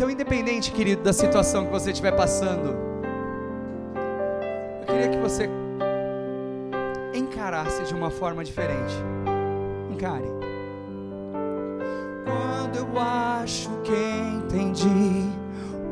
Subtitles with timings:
[0.00, 2.74] Então, independente, querido, da situação que você estiver passando,
[4.80, 5.46] eu queria que você
[7.12, 8.94] encarasse de uma forma diferente.
[9.90, 10.24] Encare.
[12.24, 15.28] Quando eu acho que entendi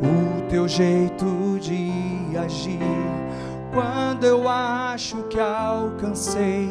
[0.01, 2.81] o teu jeito de agir,
[3.75, 6.71] quando eu acho que alcancei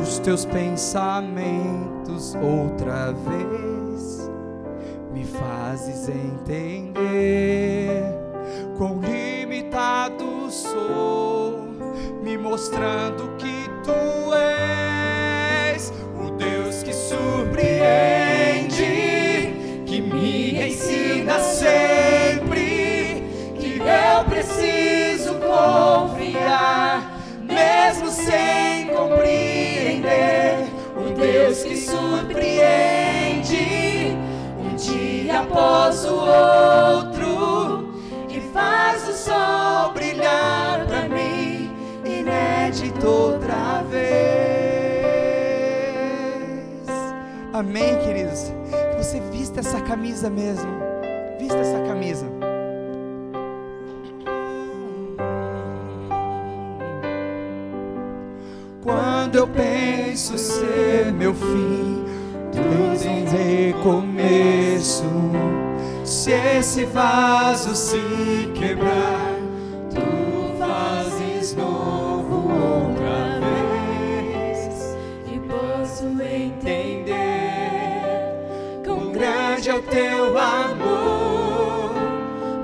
[0.00, 3.65] os teus pensamentos outra vez,
[5.76, 6.94] fazes entender
[8.78, 11.68] quão limitado sou,
[12.22, 17.44] me mostrando que tu és o Deus que surpreende,
[19.84, 23.22] que me ensina sempre
[23.60, 30.56] que eu preciso confiar, mesmo sem compreender.
[30.96, 32.25] Um Deus que surpreende,
[35.56, 37.88] após o outro,
[38.28, 41.70] que faz o sol brilhar pra mim,
[42.04, 44.06] inédito outra vez.
[47.54, 48.52] Amém, queridos?
[48.70, 50.75] Que você vista essa camisa mesmo.
[66.66, 67.96] Esse vaso se
[68.52, 69.36] quebrar,
[69.88, 74.96] tu fazes novo outra vez.
[75.32, 77.22] E posso entender
[78.84, 81.94] Quão grande é o teu amor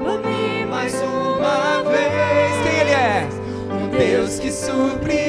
[0.03, 2.53] por mim mais uma vez.
[2.65, 3.29] Quem Ele é?
[3.71, 5.22] Um Deus que surpreende,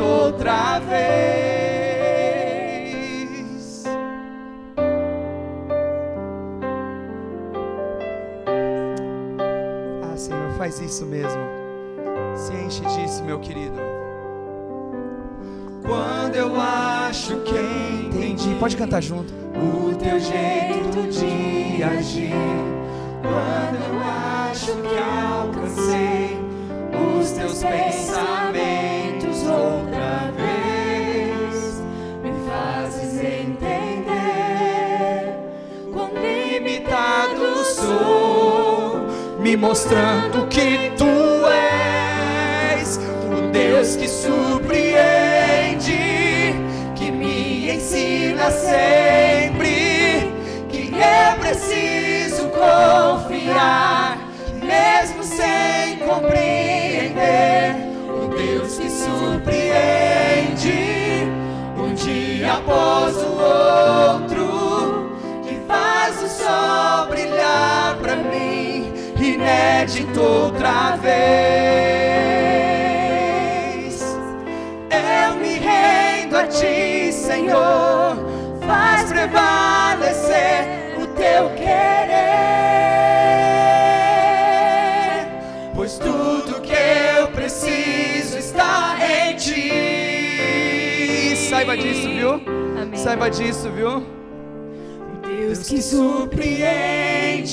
[0.00, 1.38] outra vez.
[10.02, 11.40] Ah, Senhor, faz isso mesmo.
[12.36, 13.78] Se enche disso, meu querido.
[15.84, 19.32] Quando eu acho que entendi, pode cantar junto.
[19.54, 22.32] O teu jeito de agir.
[23.22, 23.98] Quando eu
[24.50, 26.38] acho que alcancei
[27.20, 28.67] os teus pensamentos
[39.48, 41.06] me mostrando que tu
[41.46, 45.94] és o Deus que surpreende,
[46.94, 50.32] que me ensina sempre
[50.68, 54.18] que eu preciso confiar,
[54.62, 57.74] mesmo sem compreender.
[58.06, 60.68] Um Deus que surpreende,
[61.74, 64.27] um dia após o outro,
[69.38, 71.08] inédito outra vez.
[74.90, 78.16] Eu me rendo a ti, Senhor,
[78.66, 81.68] faz prevalecer o teu querer,
[85.74, 89.72] pois tudo que eu preciso está em ti.
[91.48, 92.30] Saiba disso, viu?
[92.82, 92.96] Amém.
[92.96, 94.02] Saiba disso, viu?
[95.22, 97.47] Deus que surpreende,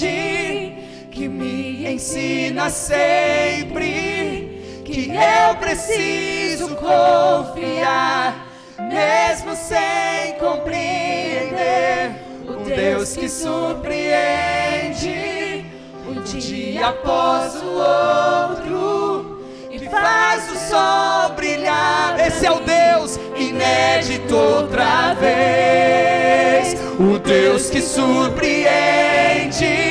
[2.05, 8.47] ensina sempre que eu preciso confiar,
[8.77, 12.11] mesmo sem compreender.
[12.47, 14.05] Um Deus que surpreende,
[16.07, 19.41] um dia após o outro,
[19.71, 22.19] e faz o sol brilhar.
[22.19, 26.75] Esse é o Deus inédito outra vez.
[26.99, 29.84] O Deus que surpreende,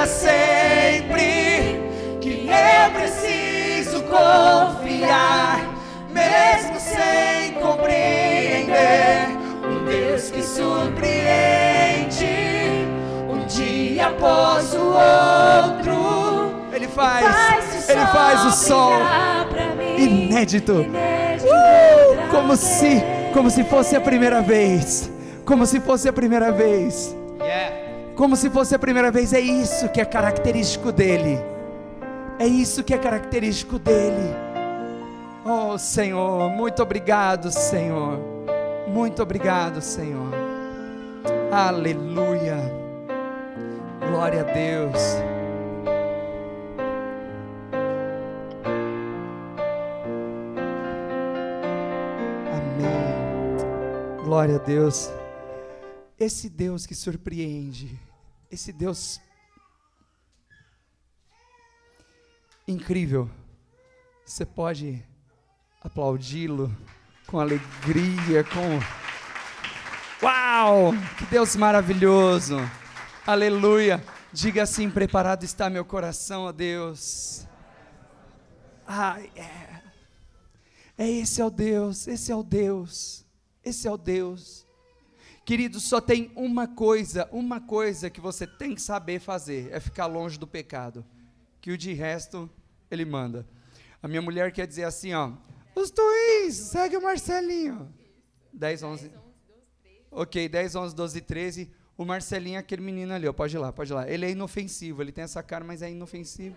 [0.00, 1.80] ensina sempre
[2.20, 5.60] que eu preciso confiar,
[6.10, 9.28] mesmo sem compreender.
[9.64, 12.26] Um Deus que surpreende,
[13.28, 16.54] um dia após o outro.
[16.72, 18.92] Ele faz, ele faz o sol
[19.98, 20.80] inédito.
[20.80, 23.02] Uh, como se,
[23.32, 25.10] como se fosse a primeira vez,
[25.44, 27.14] como se fosse a primeira vez,
[28.20, 29.32] como se fosse a primeira vez.
[29.32, 31.38] É isso que é característico dele.
[32.38, 34.34] É isso que é característico dele.
[35.42, 38.18] Oh Senhor, muito obrigado, Senhor.
[38.88, 40.34] Muito obrigado, Senhor.
[41.50, 42.58] Aleluia.
[44.06, 45.00] Glória a Deus.
[52.52, 54.24] Amém.
[54.24, 55.10] Glória a Deus.
[56.18, 57.98] Esse Deus que surpreende,
[58.50, 59.20] esse Deus
[62.66, 63.30] incrível.
[64.24, 65.04] Você pode
[65.80, 66.74] aplaudi-lo
[67.26, 68.80] com alegria, com
[70.24, 70.92] Uau!
[71.16, 72.56] Que Deus maravilhoso.
[73.26, 74.04] Aleluia.
[74.32, 77.46] Diga assim: preparado está meu coração, ó Deus.
[78.86, 79.80] Ah, é.
[80.98, 83.24] É esse é o Deus, esse é o Deus.
[83.64, 84.66] Esse é o Deus.
[85.50, 90.06] Querido, só tem uma coisa, uma coisa que você tem que saber fazer, é ficar
[90.06, 91.04] longe do pecado.
[91.60, 92.48] Que o de resto
[92.88, 93.44] ele manda.
[94.00, 95.32] A minha mulher quer dizer assim, ó,
[95.74, 97.92] os twins, segue o Marcelinho.
[98.52, 99.10] 10, 11.
[100.12, 101.68] Ok, 10, 11, 12, 13.
[101.98, 104.08] O Marcelinho é aquele menino ali, ó, pode ir lá, pode ir lá.
[104.08, 106.56] Ele é inofensivo, ele tem essa cara, mas é inofensivo.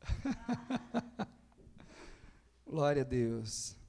[2.66, 3.83] Glória a Deus.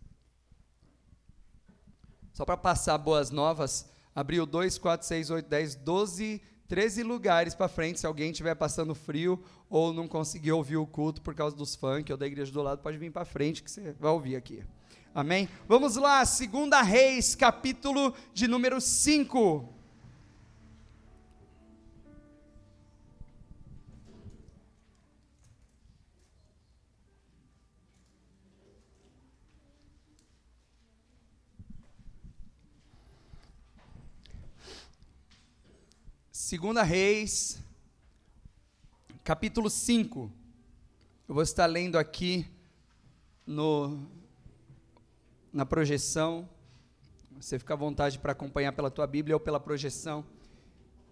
[2.35, 7.69] Só para passar boas novas, abriu 2, 4, 6, 8, 10, 12 13 lugares para
[7.69, 11.75] frente, se alguém estiver passando frio ou não conseguir ouvir o culto por causa dos
[11.75, 14.63] funk ou da igreja do lado, pode vir para frente que você vai ouvir aqui.
[15.13, 15.47] Amém?
[15.65, 19.73] Vamos lá, 2 Reis, capítulo de número 5.
[36.47, 37.57] Segunda Reis,
[39.23, 40.31] capítulo 5.
[41.27, 42.47] Eu vou estar lendo aqui
[43.47, 44.07] no,
[45.51, 46.47] na projeção.
[47.41, 50.23] Você fica à vontade para acompanhar pela tua Bíblia ou pela projeção.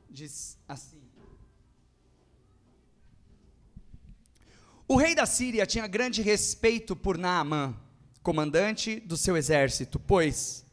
[0.08, 1.02] Diz assim:
[4.88, 7.76] O rei da Síria tinha grande respeito por Naamã,
[8.22, 10.64] comandante do seu exército, pois,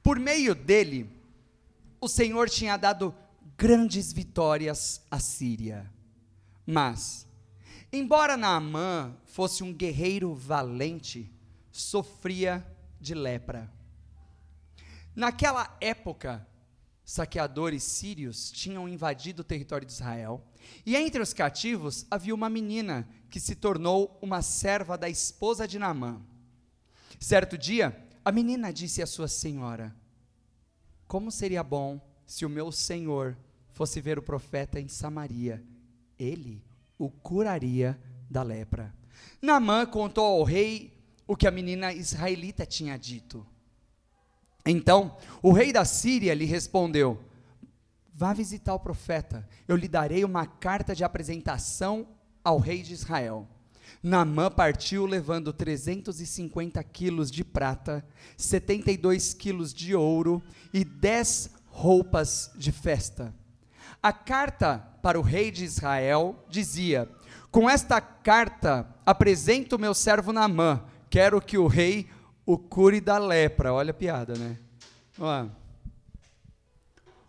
[0.00, 1.10] por meio dele,
[2.00, 3.12] o Senhor tinha dado
[3.56, 5.90] grandes vitórias à Síria.
[6.66, 7.26] Mas,
[7.92, 11.32] embora Naamã fosse um guerreiro valente,
[11.72, 12.66] sofria
[13.00, 13.72] de lepra.
[15.14, 16.46] Naquela época,
[17.04, 20.44] saqueadores sírios tinham invadido o território de Israel,
[20.84, 25.78] e entre os cativos havia uma menina que se tornou uma serva da esposa de
[25.78, 26.20] Naamã.
[27.18, 29.96] Certo dia, a menina disse à sua senhora:
[31.06, 33.38] Como seria bom se o meu senhor
[33.76, 35.62] fosse ver o profeta em Samaria,
[36.18, 36.64] ele
[36.98, 38.00] o curaria
[38.30, 38.90] da lepra.
[39.42, 43.46] Naamã contou ao rei o que a menina israelita tinha dito.
[44.64, 47.22] Então, o rei da Síria lhe respondeu:
[48.14, 52.08] Vá visitar o profeta, eu lhe darei uma carta de apresentação
[52.42, 53.46] ao rei de Israel.
[54.02, 58.02] Naamã partiu levando 350 quilos de prata,
[58.38, 63.34] 72 quilos de ouro e 10 roupas de festa.
[64.06, 67.10] A carta para o rei de Israel dizia:
[67.50, 72.08] Com esta carta apresento o meu servo Naamã, quero que o rei
[72.46, 73.72] o cure da lepra.
[73.72, 74.58] Olha a piada, né?
[75.18, 75.50] Olha.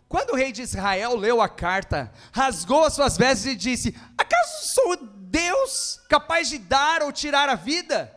[0.08, 4.68] Quando o rei de Israel leu a carta, rasgou as suas vestes e disse: Acaso
[4.72, 8.16] sou Deus capaz de dar ou tirar a vida?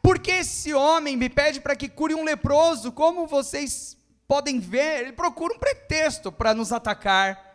[0.00, 5.12] Porque esse homem me pede para que cure um leproso, como vocês podem ver, ele
[5.12, 7.49] procura um pretexto para nos atacar.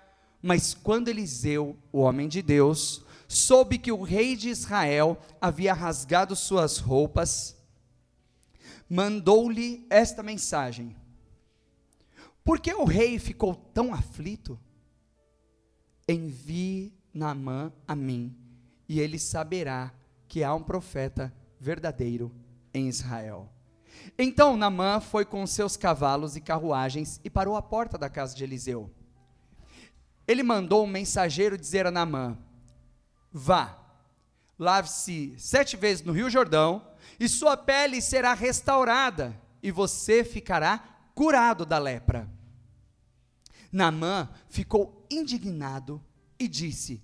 [0.47, 6.35] Mas quando Eliseu, o homem de Deus, soube que o rei de Israel havia rasgado
[6.35, 7.57] suas roupas,
[8.87, 10.95] mandou-lhe esta mensagem:
[12.43, 14.59] Por que o rei ficou tão aflito?
[16.07, 18.37] Envie Naamã a mim,
[18.87, 19.91] e ele saberá
[20.27, 22.31] que há um profeta verdadeiro
[22.71, 23.49] em Israel.
[24.15, 28.43] Então Naamã foi com seus cavalos e carruagens e parou à porta da casa de
[28.43, 28.91] Eliseu
[30.27, 32.37] ele mandou um mensageiro dizer a Naamã:
[33.31, 33.77] Vá,
[34.57, 36.87] lave-se sete vezes no Rio Jordão,
[37.19, 42.29] e sua pele será restaurada, e você ficará curado da lepra.
[43.71, 46.01] Naamã ficou indignado
[46.39, 47.01] e disse: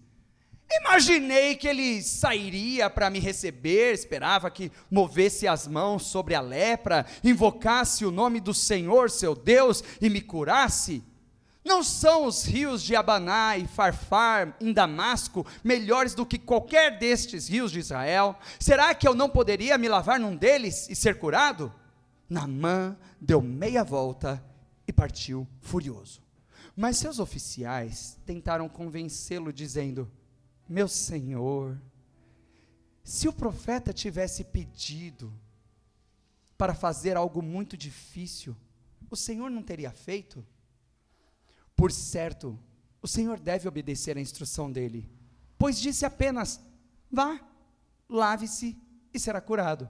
[0.80, 7.06] Imaginei que ele sairia para me receber, esperava que movesse as mãos sobre a lepra,
[7.24, 11.04] invocasse o nome do Senhor, seu Deus, e me curasse.
[11.64, 17.48] Não são os rios de Abaná e Farfar em Damasco melhores do que qualquer destes
[17.48, 18.36] rios de Israel?
[18.60, 21.72] Será que eu não poderia me lavar num deles e ser curado?
[22.28, 24.44] Naamã deu meia volta
[24.88, 26.22] e partiu furioso.
[26.76, 30.10] Mas seus oficiais tentaram convencê-lo, dizendo:
[30.68, 31.80] Meu senhor,
[33.04, 35.32] se o profeta tivesse pedido
[36.58, 38.56] para fazer algo muito difícil,
[39.10, 40.46] o senhor não teria feito?
[41.82, 42.60] Por certo,
[43.02, 45.10] o senhor deve obedecer à instrução dele,
[45.58, 46.62] pois disse apenas:
[47.12, 47.42] Vá,
[48.08, 48.78] lave-se
[49.12, 49.90] e será curado.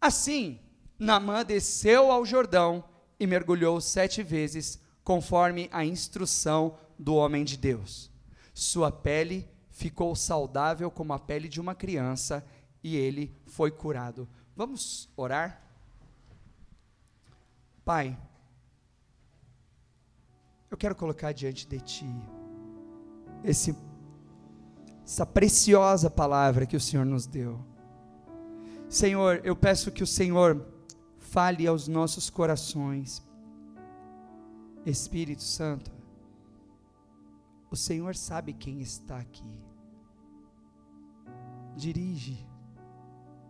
[0.00, 0.58] Assim,
[0.98, 2.82] Naamã desceu ao Jordão
[3.20, 8.10] e mergulhou sete vezes, conforme a instrução do homem de Deus.
[8.54, 12.42] Sua pele ficou saudável como a pele de uma criança
[12.82, 14.26] e ele foi curado.
[14.56, 15.62] Vamos orar?
[17.84, 18.18] Pai,
[20.70, 22.06] eu quero colocar diante de Ti
[23.44, 23.76] esse,
[25.04, 27.64] essa preciosa palavra que o Senhor nos deu.
[28.88, 30.66] Senhor, eu peço que o Senhor
[31.18, 33.24] fale aos nossos corações.
[34.84, 35.90] Espírito Santo,
[37.70, 39.50] o Senhor sabe quem está aqui.
[41.76, 42.46] Dirige,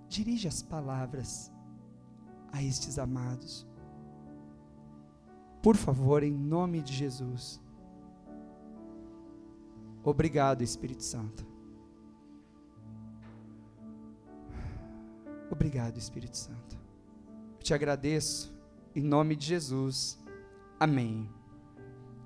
[0.09, 1.53] dirige as palavras
[2.51, 3.67] a estes amados.
[5.67, 7.61] Por favor, em nome de Jesus.
[10.05, 11.45] Obrigado, Espírito Santo.
[15.51, 16.79] Obrigado, Espírito Santo.
[17.59, 18.55] Eu te agradeço
[18.95, 20.17] em nome de Jesus.
[20.79, 21.29] Amém.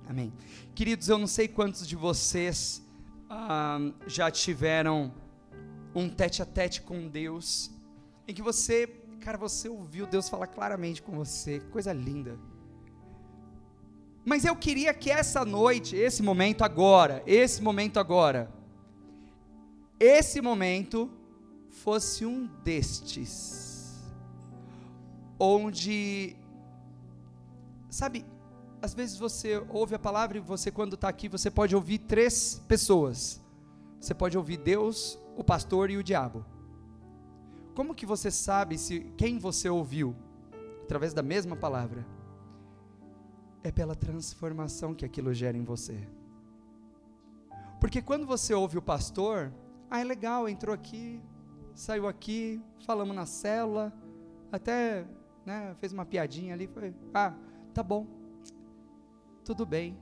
[0.07, 0.31] Amém.
[0.75, 2.87] Queridos, eu não sei quantos de vocês
[3.27, 5.11] ah, já tiveram
[5.95, 7.71] um tete a tete com Deus,
[8.27, 8.85] em que você,
[9.19, 12.37] cara, você ouviu Deus falar claramente com você, coisa linda.
[14.23, 18.51] Mas eu queria que essa noite, esse momento agora, esse momento agora,
[19.99, 21.09] esse momento
[21.69, 23.99] fosse um destes,
[25.39, 26.35] onde,
[27.89, 28.23] sabe,
[28.79, 32.61] às vezes você ouve a palavra e você, quando está aqui, você pode ouvir três
[32.67, 33.41] pessoas.
[33.99, 36.45] Você pode ouvir Deus, o pastor e o diabo.
[37.75, 40.15] Como que você sabe se quem você ouviu?
[40.83, 42.05] Através da mesma palavra
[43.63, 46.07] é pela transformação que aquilo gera em você.
[47.79, 49.51] Porque quando você ouve o pastor,
[49.89, 51.21] ah, é legal, entrou aqui,
[51.73, 53.91] saiu aqui, falamos na célula,
[54.51, 55.05] até
[55.45, 57.33] né, fez uma piadinha ali, foi, ah,
[57.73, 58.05] tá bom,
[59.43, 59.97] tudo bem.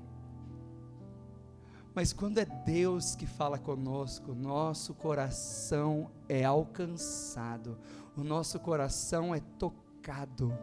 [1.96, 7.78] Mas quando é Deus que fala conosco, nosso coração é alcançado,
[8.16, 10.54] o nosso coração é tocado.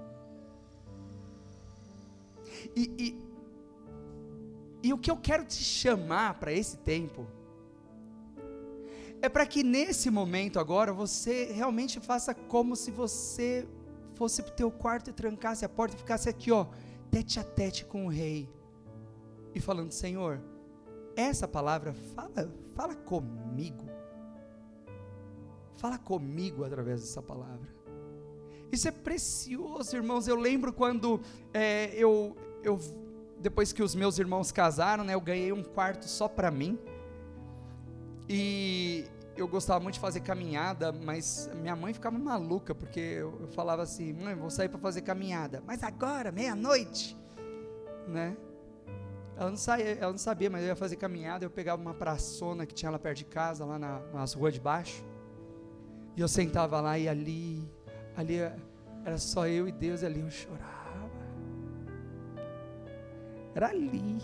[2.75, 7.27] E, e, e o que eu quero te chamar para esse tempo
[9.23, 13.67] é para que nesse momento agora você realmente faça como se você
[14.15, 16.67] fosse para o teu quarto e trancasse a porta e ficasse aqui, ó,
[17.11, 18.49] tete a tete com o rei.
[19.55, 20.41] E falando, Senhor,
[21.17, 23.87] essa palavra fala, fala comigo.
[25.77, 27.75] Fala comigo através dessa palavra.
[28.71, 30.27] Isso é precioso, irmãos.
[30.27, 31.21] Eu lembro quando
[31.53, 32.79] é, eu, eu
[33.39, 36.79] depois que os meus irmãos casaram, né, eu ganhei um quarto só para mim.
[38.29, 39.05] E
[39.37, 43.83] eu gostava muito de fazer caminhada, mas minha mãe ficava maluca porque eu, eu falava
[43.83, 45.63] assim: "Mãe, vou sair para fazer caminhada".
[45.65, 47.17] Mas agora, meia-noite,
[48.09, 48.37] né?
[49.37, 52.75] Ela não, ela não sabia, mas eu ia fazer caminhada, eu pegava uma praçona que
[52.75, 55.05] tinha lá perto de casa, lá na, nas ruas de baixo.
[56.17, 57.71] E eu sentava lá e ali,
[58.17, 58.39] ali
[59.05, 60.76] era só eu e Deus e ali eu chorava.
[63.57, 64.19] Era ali.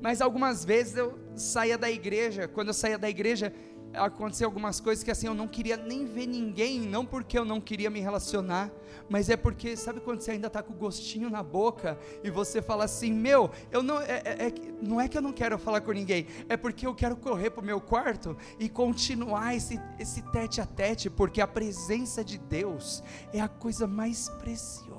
[0.00, 3.52] Mas algumas vezes eu saía da igreja, quando eu saía da igreja,
[3.94, 7.60] aconteceu algumas coisas que assim eu não queria nem ver ninguém, não porque eu não
[7.60, 8.70] queria me relacionar,
[9.08, 12.60] mas é porque sabe quando você ainda está com o gostinho na boca e você
[12.60, 15.80] fala assim, meu, eu não é, é, é, não é que eu não quero falar
[15.80, 20.20] com ninguém, é porque eu quero correr para o meu quarto e continuar esse, esse
[20.30, 24.95] tete a tete, porque a presença de Deus é a coisa mais preciosa,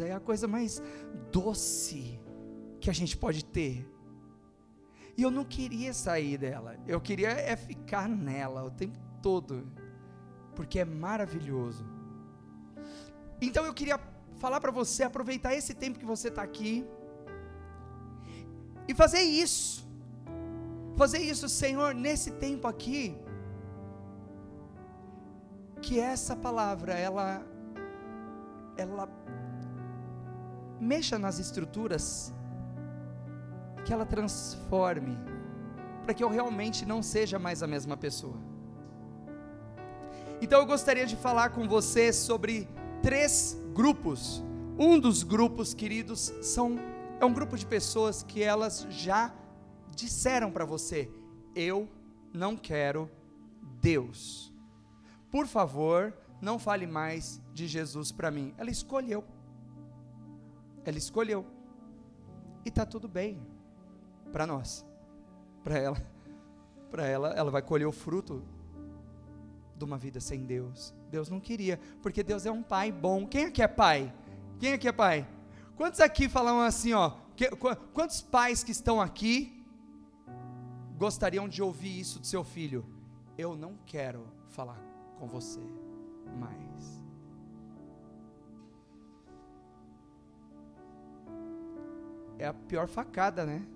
[0.00, 0.82] é a coisa mais
[1.30, 2.20] doce
[2.80, 3.86] que a gente pode ter.
[5.16, 9.66] E eu não queria sair dela, eu queria é ficar nela o tempo todo,
[10.54, 11.84] porque é maravilhoso.
[13.40, 13.98] Então eu queria
[14.36, 16.86] falar para você, aproveitar esse tempo que você está aqui,
[18.88, 19.88] e fazer isso,
[20.96, 23.16] fazer isso, Senhor, nesse tempo aqui,
[25.80, 27.44] que essa palavra, ela,
[28.76, 29.06] ela
[30.80, 32.32] mexa nas estruturas
[33.84, 35.16] que ela transforme,
[36.04, 38.36] para que eu realmente não seja mais a mesma pessoa.
[40.40, 42.68] Então eu gostaria de falar com você sobre
[43.02, 44.42] três grupos.
[44.78, 46.78] Um dos grupos, queridos, são
[47.18, 49.32] é um grupo de pessoas que elas já
[49.94, 51.10] disseram para você:
[51.54, 51.88] eu
[52.32, 53.10] não quero
[53.80, 54.52] Deus.
[55.30, 58.54] Por favor, não fale mais de Jesus para mim.
[58.58, 59.24] Ela escolheu.
[60.86, 61.44] Ela escolheu.
[62.64, 63.44] E tá tudo bem
[64.32, 64.86] para nós.
[65.62, 65.96] Para ela,
[66.90, 68.42] para ela, ela vai colher o fruto
[69.76, 70.94] de uma vida sem Deus.
[71.10, 73.26] Deus não queria, porque Deus é um pai bom.
[73.26, 74.14] Quem aqui é pai?
[74.58, 75.28] Quem aqui é pai?
[75.76, 77.12] Quantos aqui falam assim, ó?
[77.34, 77.50] Que,
[77.92, 79.62] quantos pais que estão aqui
[80.96, 82.86] gostariam de ouvir isso do seu filho?
[83.36, 84.80] Eu não quero falar
[85.18, 85.60] com você
[86.38, 86.95] mais.
[92.38, 93.66] É a pior facada, né?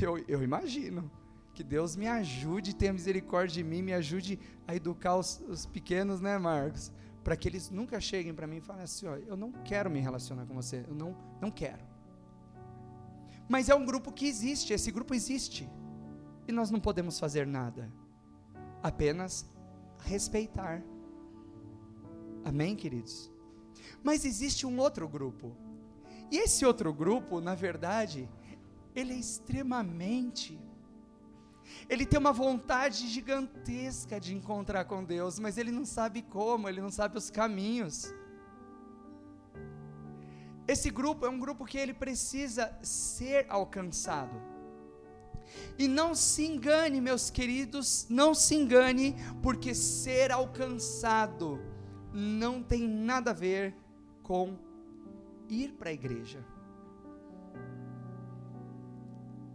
[0.00, 1.10] Eu, eu imagino.
[1.54, 6.20] Que Deus me ajude, tenha misericórdia de mim, me ajude a educar os, os pequenos,
[6.20, 6.92] né, Marcos?
[7.22, 10.00] Para que eles nunca cheguem para mim e falem assim: ó, eu não quero me
[10.00, 11.84] relacionar com você, eu não, não quero.
[13.48, 15.68] Mas é um grupo que existe, esse grupo existe.
[16.48, 17.90] E nós não podemos fazer nada,
[18.82, 19.48] apenas
[20.00, 20.82] respeitar.
[22.44, 23.32] Amém, queridos?
[24.02, 25.56] Mas existe um outro grupo.
[26.34, 28.28] E esse outro grupo, na verdade,
[28.98, 30.60] ele é extremamente
[31.88, 36.80] ele tem uma vontade gigantesca de encontrar com Deus, mas ele não sabe como, ele
[36.80, 38.12] não sabe os caminhos.
[40.66, 44.34] Esse grupo é um grupo que ele precisa ser alcançado.
[45.78, 51.60] E não se engane, meus queridos, não se engane, porque ser alcançado
[52.12, 53.74] não tem nada a ver
[54.22, 54.58] com
[55.48, 56.44] ir para a igreja.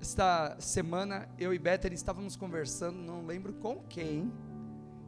[0.01, 4.31] esta semana eu e Bethany estávamos conversando, não lembro com quem,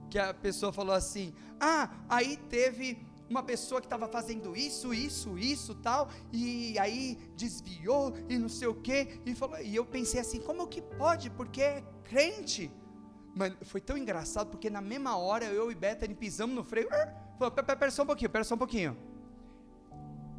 [0.09, 5.37] que a pessoa falou assim: "Ah, aí teve uma pessoa que estava fazendo isso, isso,
[5.37, 10.19] isso, tal, e aí desviou e não sei o quê, e falou, e eu pensei
[10.19, 11.29] assim, como que pode?
[11.29, 12.69] Porque é crente.
[13.33, 16.89] Mas foi tão engraçado porque na mesma hora eu e Bethany pisamos no freio.
[17.39, 18.97] Falou, pera só um pouquinho, pera só um pouquinho.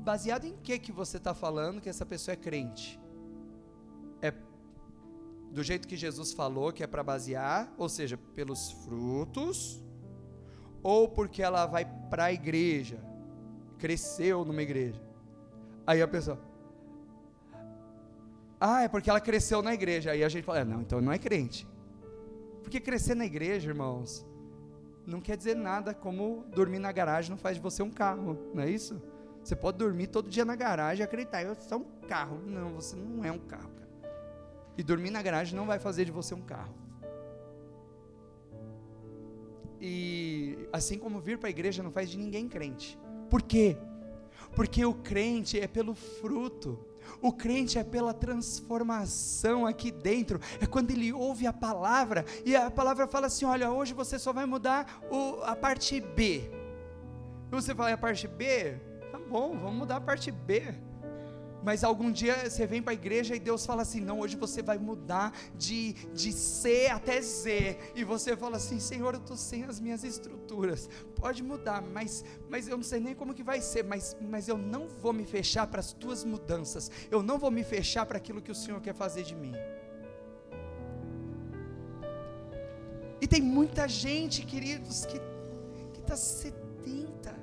[0.02, 3.00] Baseado em que que você está falando que essa pessoa é crente?
[4.22, 4.32] é
[5.50, 9.82] do jeito que Jesus falou que é para basear, ou seja, pelos frutos,
[10.82, 12.98] ou porque ela vai para a igreja,
[13.78, 15.02] cresceu numa igreja.
[15.86, 16.38] Aí a pessoa,
[18.58, 20.12] ah, é porque ela cresceu na igreja.
[20.12, 21.66] Aí a gente fala, é, não, então não é crente.
[22.62, 24.24] Porque crescer na igreja, irmãos,
[25.04, 28.62] não quer dizer nada como dormir na garagem não faz de você um carro, não
[28.62, 29.02] é isso?
[29.42, 32.40] Você pode dormir todo dia na garagem e acreditar, eu sou um carro.
[32.46, 33.70] Não, você não é um carro.
[34.76, 36.74] E dormir na garagem não vai fazer de você um carro.
[39.80, 42.96] E assim como vir para a igreja não faz de ninguém crente.
[43.28, 43.76] Por quê?
[44.54, 46.86] Porque o crente é pelo fruto.
[47.20, 50.40] O crente é pela transformação aqui dentro.
[50.60, 54.32] É quando ele ouve a palavra e a palavra fala assim: olha, hoje você só
[54.32, 56.48] vai mudar o, a parte B.
[57.50, 58.91] E você fala, a parte B?
[59.32, 60.62] Tá bom, vamos mudar a parte B.
[61.64, 64.60] Mas algum dia você vem para a igreja e Deus fala assim: não, hoje você
[64.62, 67.78] vai mudar de, de C até Z.
[67.94, 70.86] E você fala assim: Senhor, eu estou sem as minhas estruturas.
[71.16, 73.82] Pode mudar, mas, mas eu não sei nem como que vai ser.
[73.84, 76.90] Mas, mas eu não vou me fechar para as tuas mudanças.
[77.10, 79.54] Eu não vou me fechar para aquilo que o Senhor quer fazer de mim.
[83.18, 85.18] E tem muita gente, queridos, que
[85.98, 87.34] está sedenta.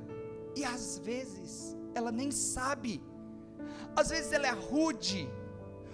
[0.55, 3.01] E às vezes ela nem sabe
[3.95, 5.29] às vezes ela é rude.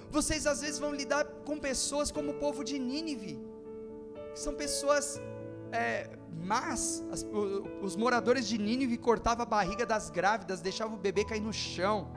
[0.09, 3.39] Vocês às vezes vão lidar com pessoas como o povo de Nínive,
[4.33, 5.21] que são pessoas
[5.71, 6.09] é,
[6.51, 7.03] más.
[7.11, 7.25] As,
[7.81, 12.07] os moradores de Nínive cortavam a barriga das grávidas, deixavam o bebê cair no chão.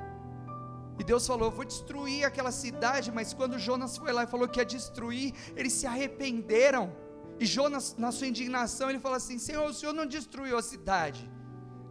[0.99, 3.11] E Deus falou: Vou destruir aquela cidade.
[3.11, 6.93] Mas quando Jonas foi lá e falou que ia destruir, eles se arrependeram.
[7.41, 11.29] E Jonas, na sua indignação, ele falou assim: Senhor, o Senhor não destruiu a cidade.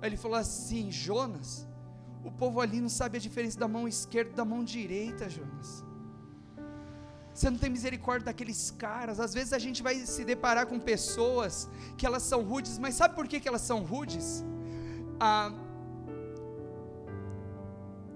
[0.02, 1.66] Aí ele falou assim: Jonas,
[2.23, 5.84] o povo ali não sabe a diferença da mão esquerda da mão direita, Jonas.
[7.34, 9.19] Você não tem misericórdia daqueles caras.
[9.19, 13.15] Às vezes a gente vai se deparar com pessoas que elas são rudes, mas sabe
[13.15, 14.43] por que, que elas são rudes?
[15.19, 15.51] Ah,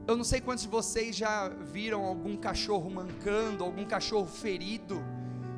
[0.07, 5.01] eu não sei quantos de vocês já viram algum cachorro mancando, algum cachorro ferido,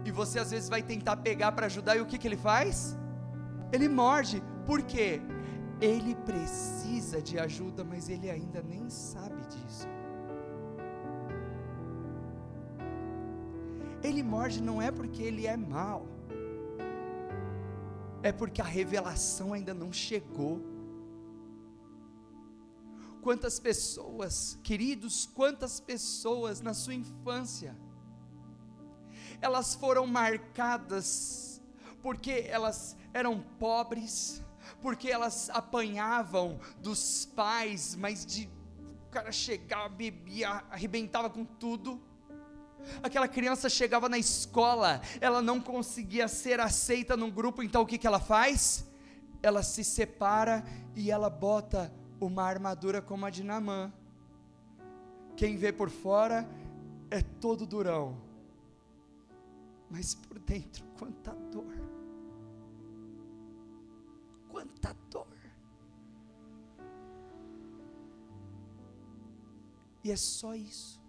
[0.03, 2.97] e você às vezes vai tentar pegar para ajudar, e o que, que ele faz?
[3.71, 4.43] Ele morde.
[4.65, 5.21] Por quê?
[5.81, 9.88] Ele precisa de ajuda, mas ele ainda nem sabe disso.
[14.03, 16.05] Ele morde não é porque ele é mal,
[18.21, 20.62] é porque a revelação ainda não chegou.
[23.21, 27.77] Quantas pessoas, queridos, quantas pessoas na sua infância,
[29.39, 31.62] elas foram marcadas
[32.01, 34.42] porque elas eram pobres,
[34.84, 38.50] porque elas apanhavam dos pais, mas de
[39.08, 42.02] o cara chegava, bebia, arrebentava com tudo.
[43.02, 47.98] Aquela criança chegava na escola, ela não conseguia ser aceita num grupo, então o que,
[47.98, 48.86] que ela faz?
[49.41, 50.65] Ela se separa
[50.98, 53.89] e ela bota uma armadura como a de Namã.
[55.38, 56.46] Quem vê por fora
[57.10, 58.22] é todo durão,
[59.89, 61.83] mas por dentro, quanta dor,
[64.63, 65.28] quanta dor.
[70.04, 71.02] E é só isso.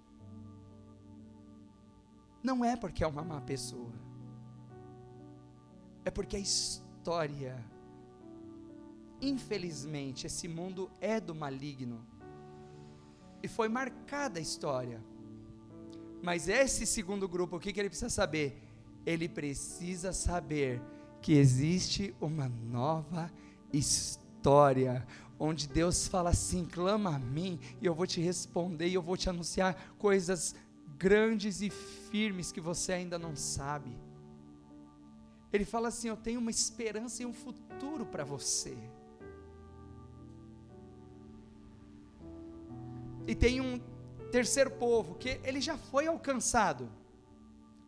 [2.43, 3.93] Não é porque é uma má pessoa,
[6.05, 7.65] é porque a história,
[9.21, 12.05] infelizmente, esse mundo é do maligno,
[13.43, 15.03] e foi marcada a história.
[16.23, 18.63] Mas esse segundo grupo, o que, que ele precisa saber?
[19.07, 20.83] Ele precisa saber
[21.21, 23.31] que existe uma nova
[23.77, 25.07] história,
[25.39, 29.17] onde Deus fala assim: clama a mim, e eu vou te responder, e eu vou
[29.17, 30.55] te anunciar coisas
[30.97, 33.91] grandes e firmes que você ainda não sabe.
[35.53, 38.77] Ele fala assim: Eu tenho uma esperança e um futuro para você.
[43.27, 43.81] E tem um
[44.31, 46.91] terceiro povo que ele já foi alcançado.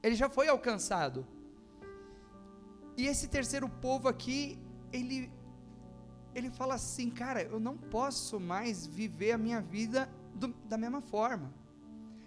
[0.02, 1.26] Ele já foi alcançado.
[2.96, 4.58] E esse terceiro povo aqui,
[4.92, 5.30] ele
[6.36, 11.00] ele fala assim, cara, eu não posso mais viver a minha vida do, da mesma
[11.00, 11.50] forma.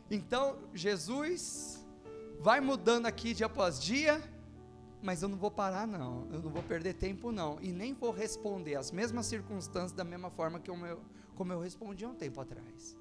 [0.09, 1.85] Então, Jesus
[2.39, 4.19] vai mudando aqui dia após dia,
[4.99, 8.09] mas eu não vou parar não, eu não vou perder tempo não, e nem vou
[8.09, 10.99] responder as mesmas circunstâncias da mesma forma que eu,
[11.35, 12.97] como eu respondi há um tempo atrás.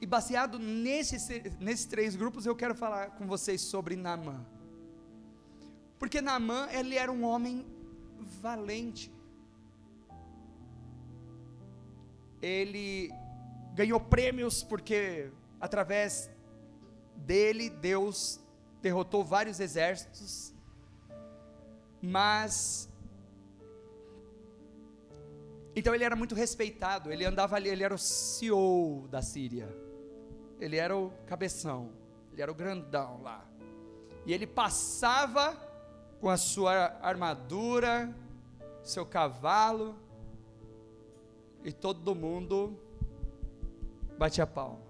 [0.00, 1.28] E baseado nesses,
[1.60, 4.44] nesses três grupos, eu quero falar com vocês sobre Naamã.
[6.04, 7.66] Porque Naamã, ele era um homem
[8.42, 9.10] valente.
[12.44, 13.10] ele
[13.74, 16.30] ganhou prêmios porque através
[17.16, 18.38] dele Deus
[18.82, 20.52] derrotou vários exércitos,
[22.02, 22.86] mas
[25.74, 29.74] então ele era muito respeitado, ele andava ali, ele era o CEO da Síria.
[30.60, 31.90] Ele era o cabeção,
[32.32, 33.44] ele era o grandão lá.
[34.24, 35.73] E ele passava
[36.24, 38.10] com a sua armadura,
[38.82, 39.94] seu cavalo,
[41.62, 42.80] e todo mundo
[44.16, 44.80] batia palma.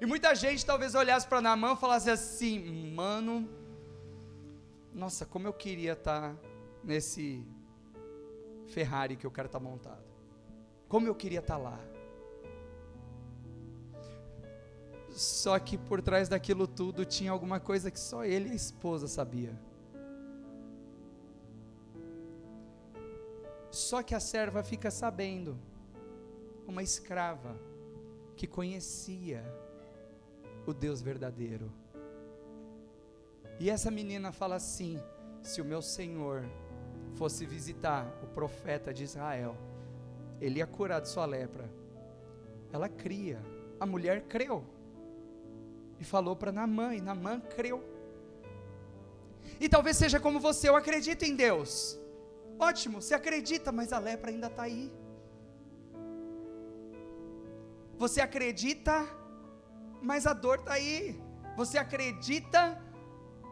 [0.00, 3.48] E muita gente talvez olhasse para Naamã e falasse assim: mano,
[4.92, 6.36] nossa, como eu queria estar tá
[6.82, 7.46] nesse
[8.66, 10.02] Ferrari que o cara está montado.
[10.88, 11.80] Como eu queria estar tá lá.
[15.10, 19.06] Só que por trás daquilo tudo tinha alguma coisa que só ele e a esposa
[19.06, 19.67] sabia.
[23.78, 25.56] Só que a serva fica sabendo
[26.66, 27.56] uma escrava
[28.34, 29.40] que conhecia
[30.66, 31.70] o Deus verdadeiro.
[33.60, 35.00] E essa menina fala assim:
[35.44, 36.44] se o meu Senhor
[37.14, 39.56] fosse visitar o profeta de Israel,
[40.40, 41.70] ele ia curar de sua lepra.
[42.72, 43.40] Ela cria,
[43.78, 44.64] a mulher creu
[46.00, 47.80] e falou para Namã, e Namã creu.
[49.60, 51.96] E talvez seja como você, eu acredito em Deus.
[52.58, 54.92] Ótimo, você acredita, mas a lepra ainda está aí.
[57.96, 59.06] Você acredita,
[60.02, 61.20] mas a dor está aí.
[61.56, 62.80] Você acredita,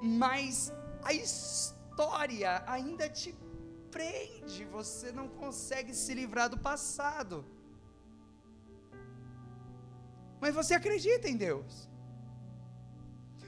[0.03, 3.35] mas a história ainda te
[3.91, 4.65] prende.
[4.67, 7.45] Você não consegue se livrar do passado.
[10.41, 11.89] Mas você acredita em Deus.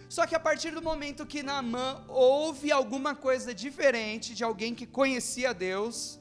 [0.08, 4.86] Só que a partir do momento que Naamã ouve alguma coisa diferente de alguém que
[4.86, 6.18] conhecia Deus,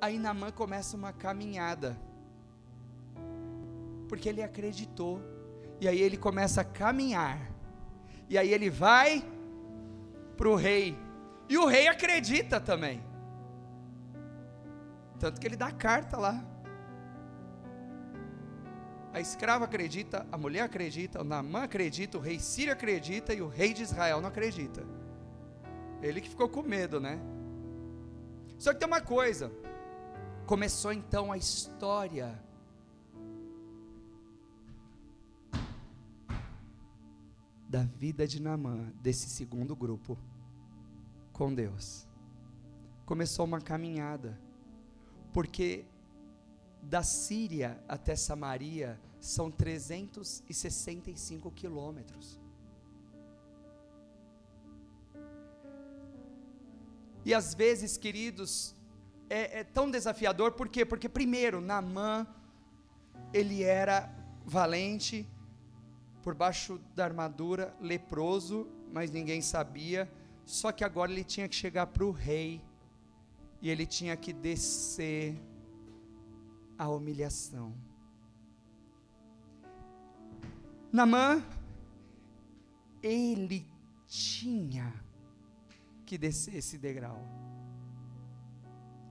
[0.00, 1.98] aí Naamã começa uma caminhada
[4.10, 5.22] porque ele acreditou.
[5.80, 7.38] E aí ele começa a caminhar.
[8.28, 9.24] E aí ele vai
[10.36, 10.98] para o rei.
[11.48, 13.00] E o rei acredita também.
[15.20, 16.44] Tanto que ele dá a carta lá.
[19.12, 23.48] A escrava acredita, a mulher acredita, o Namã acredita, o rei Sírio acredita e o
[23.48, 24.84] rei de Israel não acredita.
[26.00, 27.18] Ele que ficou com medo, né?
[28.56, 29.50] Só que tem uma coisa.
[30.46, 32.40] Começou então a história
[37.68, 40.18] da vida de Naamã, desse segundo grupo,
[41.32, 42.06] com Deus.
[43.06, 44.40] Começou uma caminhada,
[45.32, 45.84] porque
[46.82, 52.40] da Síria até Samaria são 365 quilômetros.
[57.24, 58.74] E às vezes, queridos,
[59.28, 60.86] é, é, tão desafiador, por quê?
[60.86, 62.26] Porque, primeiro, Naamã,
[63.32, 64.12] ele era
[64.44, 65.28] valente,
[66.22, 70.10] por baixo da armadura, leproso, mas ninguém sabia.
[70.44, 72.60] Só que agora ele tinha que chegar para o rei,
[73.62, 75.36] e ele tinha que descer
[76.80, 77.74] a humilhação.
[80.90, 81.44] Namã,
[83.02, 83.68] ele
[84.06, 84.90] tinha
[86.06, 87.20] que descer esse degrau.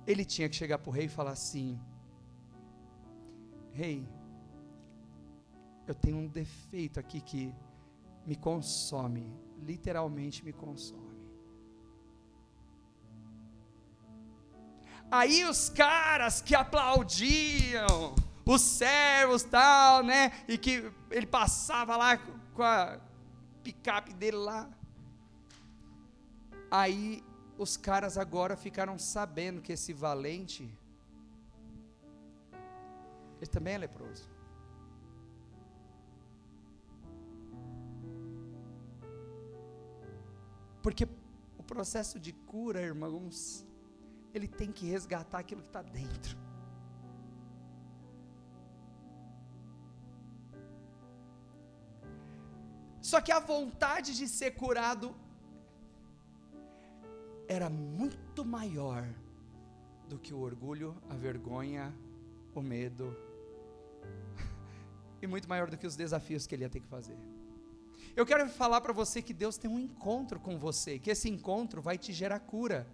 [0.08, 1.80] Ele tinha que chegar para o rei e falar assim:
[3.72, 4.04] Rei,
[5.86, 7.54] eu tenho um defeito aqui que
[8.26, 11.09] me consome, literalmente me consome.
[15.12, 20.32] Aí os caras que aplaudiam, os servos tal, né?
[20.48, 22.18] E que ele passava lá
[22.54, 23.00] com a
[23.64, 24.70] picape dele lá.
[26.70, 27.24] Aí
[27.58, 30.70] os caras agora ficaram sabendo que esse valente,
[33.42, 34.30] ele também é leproso.
[40.84, 41.08] Porque
[41.58, 43.66] o processo de cura, irmãos,
[44.34, 46.38] ele tem que resgatar aquilo que está dentro.
[53.02, 55.16] Só que a vontade de ser curado
[57.48, 59.08] era muito maior
[60.08, 61.92] do que o orgulho, a vergonha,
[62.54, 63.16] o medo,
[65.22, 67.18] e muito maior do que os desafios que ele ia ter que fazer.
[68.16, 71.82] Eu quero falar para você que Deus tem um encontro com você, que esse encontro
[71.82, 72.88] vai te gerar cura.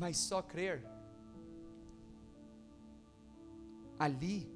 [0.00, 0.82] Mas só crer
[3.98, 4.50] ali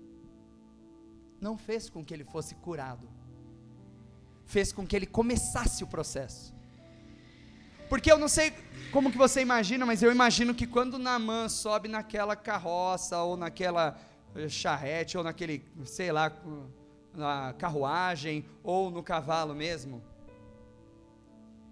[1.39, 3.07] não fez com que ele fosse curado.
[4.47, 6.55] Fez com que ele começasse o processo.
[7.91, 8.55] Porque eu não sei
[8.91, 13.99] como que você imagina, mas eu imagino que quando Naamã sobe naquela carroça, ou naquela
[14.35, 16.33] eh, charrete, ou naquele, sei lá,
[17.13, 20.03] na carruagem, ou no cavalo mesmo.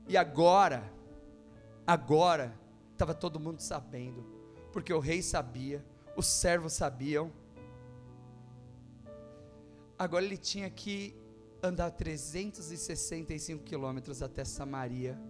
[0.07, 0.93] E agora,
[1.87, 2.55] agora,
[3.03, 4.25] estava todo mundo sabendo,
[4.73, 5.85] porque o rei sabia,
[6.17, 7.33] os servos sabiam.
[9.99, 11.17] Agora ele tinha que
[11.61, 15.21] andar 365 quilômetros até Samaria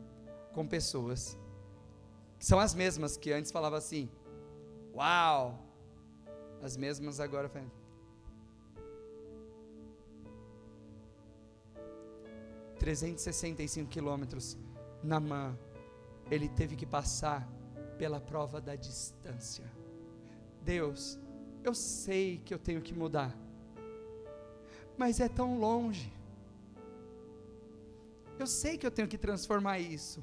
[0.52, 1.38] com pessoas
[2.38, 4.10] que são as mesmas que antes falavam assim:
[4.94, 5.58] Uau!
[6.62, 7.70] As mesmas agora falam.
[12.78, 13.28] Trezentos e
[15.02, 15.58] na mão,
[16.30, 17.48] ele teve que passar
[18.02, 19.64] pela prova da distância.
[20.60, 21.20] Deus,
[21.62, 23.32] eu sei que eu tenho que mudar,
[24.98, 26.12] mas é tão longe.
[28.40, 30.20] Eu sei que eu tenho que transformar isso,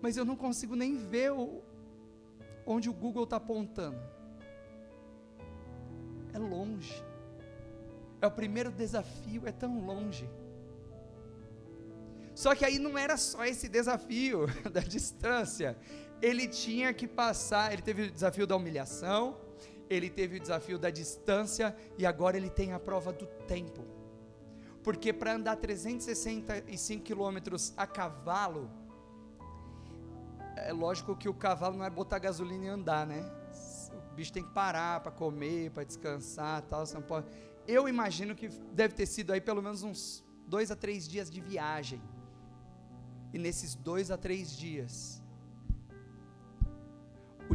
[0.00, 1.62] mas eu não consigo nem ver o,
[2.64, 4.00] onde o Google está apontando.
[6.32, 7.04] É longe.
[8.22, 10.26] É o primeiro desafio, é tão longe.
[12.34, 15.76] Só que aí não era só esse desafio da distância.
[16.20, 19.36] Ele tinha que passar, ele teve o desafio da humilhação,
[19.88, 23.84] ele teve o desafio da distância e agora ele tem a prova do tempo.
[24.82, 28.70] Porque para andar 365 quilômetros a cavalo,
[30.56, 33.30] é lógico que o cavalo não é botar gasolina e andar, né?
[34.12, 36.86] O bicho tem que parar para comer, para descansar, tal.
[36.86, 37.26] Você pode.
[37.66, 41.40] Eu imagino que deve ter sido aí pelo menos uns dois a três dias de
[41.40, 42.00] viagem.
[43.32, 45.22] E nesses dois a três dias,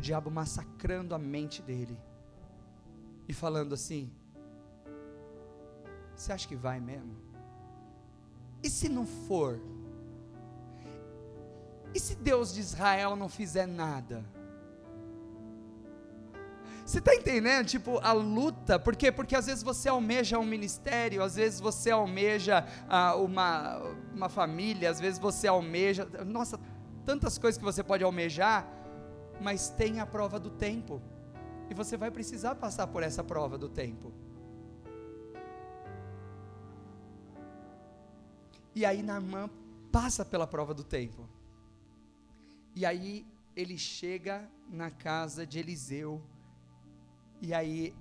[0.01, 1.95] o diabo massacrando a mente dele
[3.29, 4.11] e falando assim:
[6.15, 7.15] Você acha que vai mesmo?
[8.63, 9.61] E se não for?
[11.93, 14.25] E se Deus de Israel não fizer nada?
[16.83, 17.67] Você está entendendo?
[17.67, 19.11] Tipo, a luta, por quê?
[19.11, 23.77] Porque às vezes você almeja um ministério, às vezes você almeja ah, uma,
[24.15, 26.59] uma família, às vezes você almeja, nossa,
[27.05, 28.80] tantas coisas que você pode almejar,
[29.41, 31.01] mas tem a prova do tempo,
[31.69, 34.13] e você vai precisar passar por essa prova do tempo.
[38.75, 39.49] E aí Naamã
[39.91, 41.27] passa pela prova do tempo.
[42.73, 43.25] E aí
[43.56, 46.21] ele chega na casa de Eliseu.
[47.41, 47.93] E aí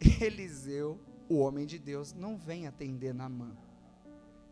[0.20, 0.98] Eliseu
[1.28, 3.56] o homem de Deus não vem atender Naamã.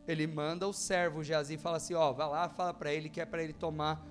[0.08, 3.20] Ele manda o servo Geazi e fala assim: ó, vai lá, fala para ele que
[3.20, 4.02] é para ele tomar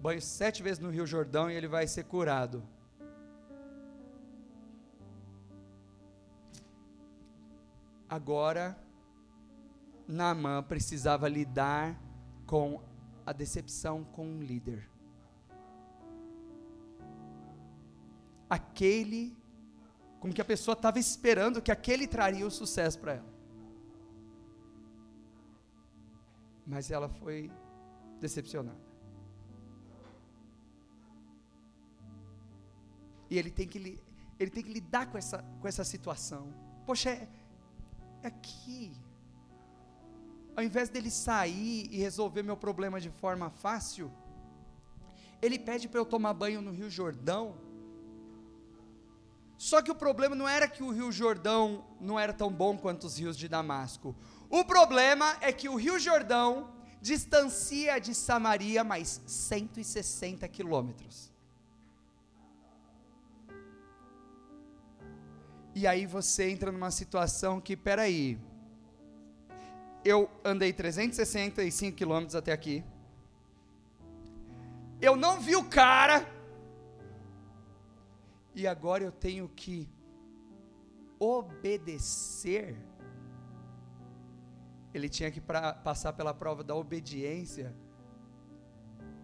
[0.00, 2.62] banho sete vezes no Rio Jordão e ele vai ser curado.
[8.08, 8.78] Agora,
[10.06, 12.00] Naamã precisava lidar
[12.46, 12.80] com
[13.24, 14.88] a decepção com um líder.
[18.48, 19.36] Aquele
[20.20, 23.36] com que a pessoa estava esperando que aquele traria o sucesso para ela.
[26.64, 27.50] Mas ela foi
[28.20, 28.85] decepcionada.
[33.30, 34.00] E ele tem que,
[34.38, 36.52] ele tem que lidar com essa, com essa situação.
[36.84, 37.28] Poxa, é,
[38.22, 38.92] é aqui.
[40.56, 44.10] Ao invés dele sair e resolver meu problema de forma fácil,
[45.42, 47.56] ele pede para eu tomar banho no Rio Jordão.
[49.58, 53.04] Só que o problema não era que o Rio Jordão não era tão bom quanto
[53.04, 54.14] os rios de Damasco.
[54.48, 61.32] O problema é que o Rio Jordão distancia de Samaria mais 160 quilômetros.
[65.78, 68.38] E aí você entra numa situação que, peraí,
[70.02, 72.82] eu andei 365 quilômetros até aqui,
[75.02, 76.26] eu não vi o cara,
[78.54, 79.86] e agora eu tenho que
[81.18, 82.74] obedecer.
[84.94, 87.76] Ele tinha que pra, passar pela prova da obediência,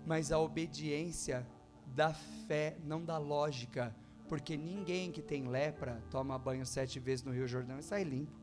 [0.05, 1.47] mas a obediência
[1.87, 3.97] da fé, não da lógica
[4.33, 8.41] porque ninguém que tem lepra toma banho sete vezes no Rio Jordão e sai limpo.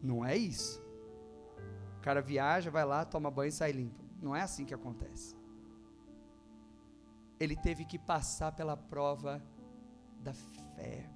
[0.00, 0.80] Não é isso.
[1.98, 4.04] O cara viaja, vai lá, toma banho e sai limpo.
[4.22, 5.34] Não é assim que acontece.
[7.40, 9.44] Ele teve que passar pela prova
[10.20, 11.10] da fé.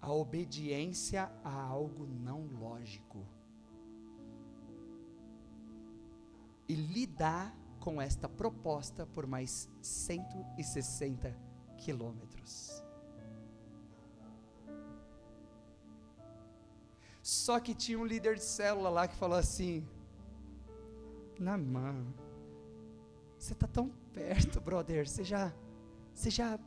[0.00, 3.26] A obediência a algo não lógico.
[6.68, 11.43] E lidar com esta proposta por mais 160
[11.84, 12.82] quilômetros.
[17.22, 19.86] Só que tinha um líder de célula lá que falou assim:
[21.38, 21.94] Namã,
[23.38, 25.06] você está tão perto, brother.
[25.08, 25.52] Você já,
[26.14, 26.58] você já,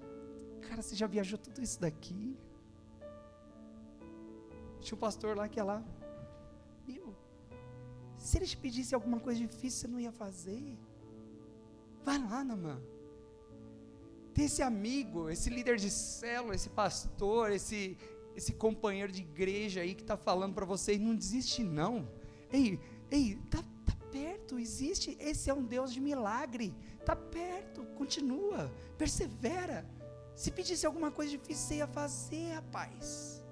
[0.68, 2.38] cara, você já viajou tudo isso daqui?
[4.82, 5.84] Tinha um pastor lá que ia lá,
[6.88, 7.16] meu,
[8.18, 10.78] se ele te pedisse alguma coisa difícil, você não ia fazer.
[12.04, 12.80] Vai lá, Namã.
[14.38, 17.98] Tem esse amigo, esse líder de célula, esse pastor, esse,
[18.36, 22.08] esse companheiro de igreja aí que está falando para vocês, não desiste não.
[22.54, 26.72] Ei, ei, tá, tá perto, existe, esse é um Deus de milagre,
[27.04, 29.84] tá perto, continua, persevera.
[30.36, 33.44] Se pedisse alguma coisa difícil, você ia fazer, rapaz.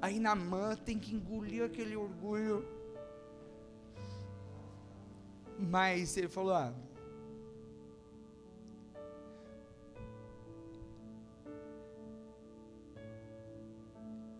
[0.00, 2.64] Aí Namã tem que engolir aquele orgulho.
[5.58, 6.72] Mas ele falou: ah,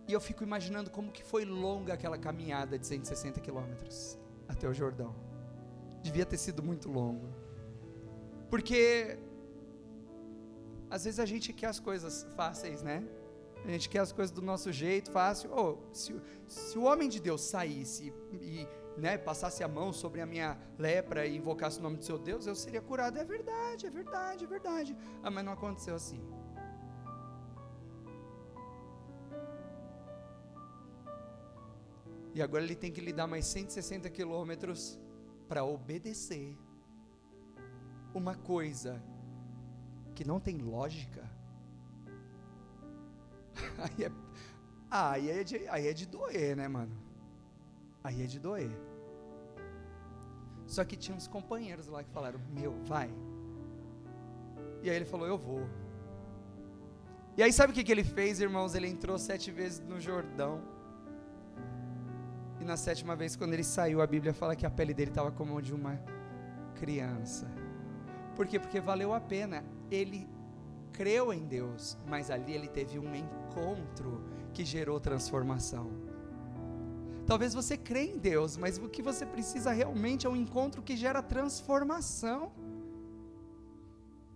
[0.07, 4.73] E eu fico imaginando como que foi longa aquela caminhada de 160 quilômetros até o
[4.73, 5.15] Jordão.
[6.01, 7.27] Devia ter sido muito longo.
[8.49, 9.17] Porque
[10.89, 13.03] às vezes a gente quer as coisas fáceis, né?
[13.65, 15.49] A gente quer as coisas do nosso jeito, fácil.
[15.51, 16.13] Oh, se,
[16.47, 21.25] se o homem de Deus saísse e, né, passasse a mão sobre a minha lepra
[21.25, 23.17] e invocasse o nome do seu Deus, eu seria curado.
[23.17, 24.97] É verdade, é verdade, é verdade.
[25.23, 26.21] Ah, mas não aconteceu assim.
[32.33, 34.99] E agora ele tem que lidar mais 160 quilômetros
[35.47, 36.57] para obedecer
[38.13, 39.01] uma coisa
[40.15, 41.29] que não tem lógica.
[43.77, 44.11] Aí é,
[44.89, 46.95] aí, é de, aí é de doer, né, mano?
[48.03, 48.71] Aí é de doer.
[50.67, 53.09] Só que tinha uns companheiros lá que falaram: Meu, vai.
[54.81, 55.67] E aí ele falou: Eu vou.
[57.37, 58.75] E aí sabe o que, que ele fez, irmãos?
[58.75, 60.72] Ele entrou sete vezes no Jordão.
[62.63, 65.29] E na sétima vez, quando ele saiu, a Bíblia fala que a pele dele estava
[65.29, 66.01] como a de uma
[66.75, 67.45] criança.
[68.37, 68.57] Por quê?
[68.57, 69.65] Porque valeu a pena.
[69.91, 70.25] Ele
[70.93, 75.91] creu em Deus, mas ali ele teve um encontro que gerou transformação.
[77.27, 80.95] Talvez você crê em Deus, mas o que você precisa realmente é um encontro que
[80.95, 82.53] gera transformação,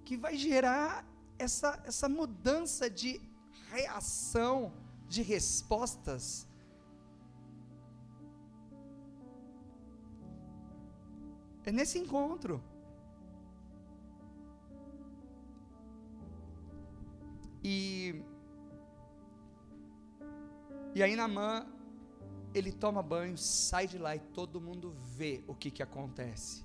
[0.04, 1.08] que vai gerar
[1.40, 3.22] essa, essa mudança de
[3.72, 4.74] reação,
[5.08, 6.47] de respostas
[11.68, 12.64] É nesse encontro.
[17.62, 18.24] E
[20.96, 21.68] e aí Naamã
[22.54, 26.64] ele toma banho, sai de lá e todo mundo vê o que que acontece.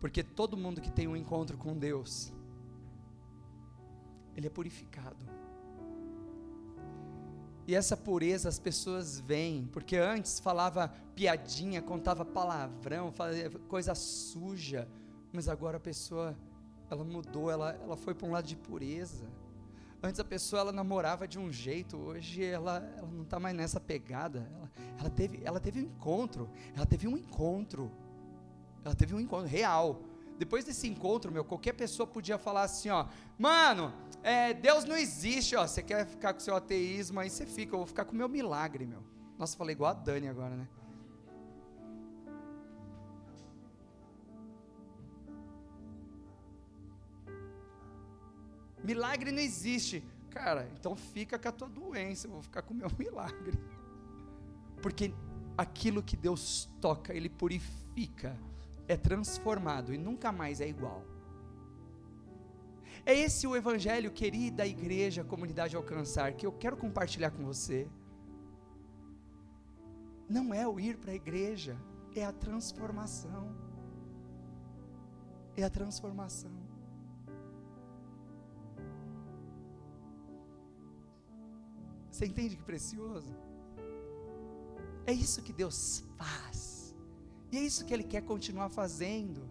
[0.00, 2.32] Porque todo mundo que tem um encontro com Deus,
[4.34, 5.22] ele é purificado.
[7.66, 14.86] E essa pureza as pessoas veem, porque antes falava piadinha, contava palavrão, fazia coisa suja,
[15.32, 16.36] mas agora a pessoa,
[16.90, 19.24] ela mudou, ela, ela foi para um lado de pureza.
[20.02, 23.80] Antes a pessoa ela namorava de um jeito, hoje ela, ela não está mais nessa
[23.80, 24.46] pegada.
[24.54, 27.90] Ela, ela, teve, ela teve um encontro, ela teve um encontro,
[28.84, 30.02] ela teve um encontro real.
[30.38, 33.06] Depois desse encontro, meu, qualquer pessoa podia falar assim, ó,
[33.38, 33.94] mano,
[34.24, 35.66] é, Deus não existe, ó.
[35.66, 37.74] Você quer ficar com seu ateísmo aí, você fica.
[37.74, 39.04] Eu vou ficar com o meu milagre, meu.
[39.38, 40.66] Nossa, falei igual a Dani agora, né?
[48.82, 50.02] Milagre não existe.
[50.30, 53.58] Cara, então fica com a tua doença, eu vou ficar com o meu milagre.
[54.80, 55.12] Porque
[55.56, 58.34] aquilo que Deus toca, Ele purifica,
[58.88, 61.04] é transformado e nunca mais é igual.
[63.06, 67.86] É esse o evangelho, querida igreja, comunidade alcançar, que eu quero compartilhar com você.
[70.28, 71.76] Não é o ir para a igreja,
[72.14, 73.54] é a transformação.
[75.56, 76.50] É a transformação.
[82.10, 83.34] Você entende que precioso?
[85.04, 86.94] É isso que Deus faz.
[87.52, 89.42] E é isso que Ele quer continuar fazendo.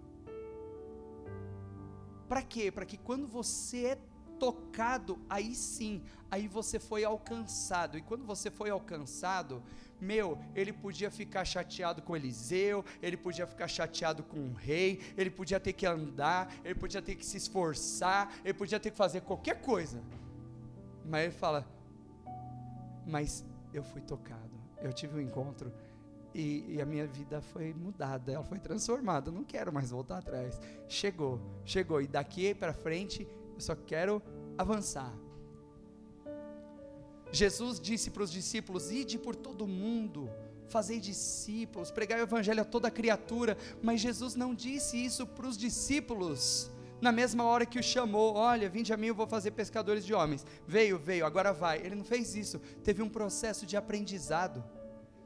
[2.34, 2.72] Para quê?
[2.72, 3.98] Para que quando você é
[4.40, 7.96] tocado, aí sim, aí você foi alcançado.
[7.96, 9.62] E quando você foi alcançado,
[10.02, 15.30] meu, ele podia ficar chateado com Eliseu, ele podia ficar chateado com o rei, ele
[15.30, 19.22] podia ter que andar, ele podia ter que se esforçar, ele podia ter que fazer
[19.22, 20.02] qualquer coisa.
[21.06, 21.68] Mas ele fala:
[23.06, 25.72] mas eu fui tocado, eu tive um encontro
[26.34, 29.30] e, e, a minha vida foi mudada, ela foi transformada.
[29.30, 30.60] Eu não quero mais voltar atrás.
[30.88, 34.22] Chegou, chegou, e daqui para frente eu só quero
[34.58, 35.14] avançar.
[37.32, 40.30] Jesus disse para os discípulos: Ide por todo mundo,
[40.68, 43.58] fazei discípulos, pregai o evangelho a toda criatura.
[43.82, 46.72] Mas Jesus não disse isso para os discípulos
[47.04, 50.14] na mesma hora que o chamou, olha, vinde a mim, eu vou fazer pescadores de
[50.14, 50.46] homens.
[50.66, 51.80] Veio, veio, agora vai.
[51.80, 52.60] Ele não fez isso.
[52.82, 54.64] Teve um processo de aprendizado.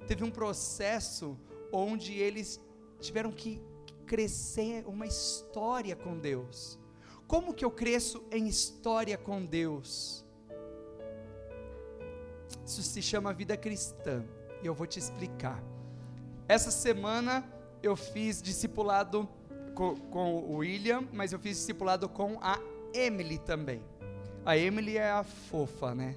[0.07, 1.37] Teve um processo
[1.71, 2.59] onde eles
[2.99, 3.61] tiveram que
[4.05, 6.79] crescer uma história com Deus.
[7.27, 10.25] Como que eu cresço em história com Deus?
[12.65, 14.25] Isso se chama vida cristã.
[14.63, 15.61] E eu vou te explicar.
[16.47, 17.43] Essa semana
[17.83, 19.27] eu fiz discipulado
[19.75, 22.59] com, com o William, mas eu fiz discipulado com a
[22.93, 23.83] Emily também.
[24.45, 26.15] A Emily é a fofa, né?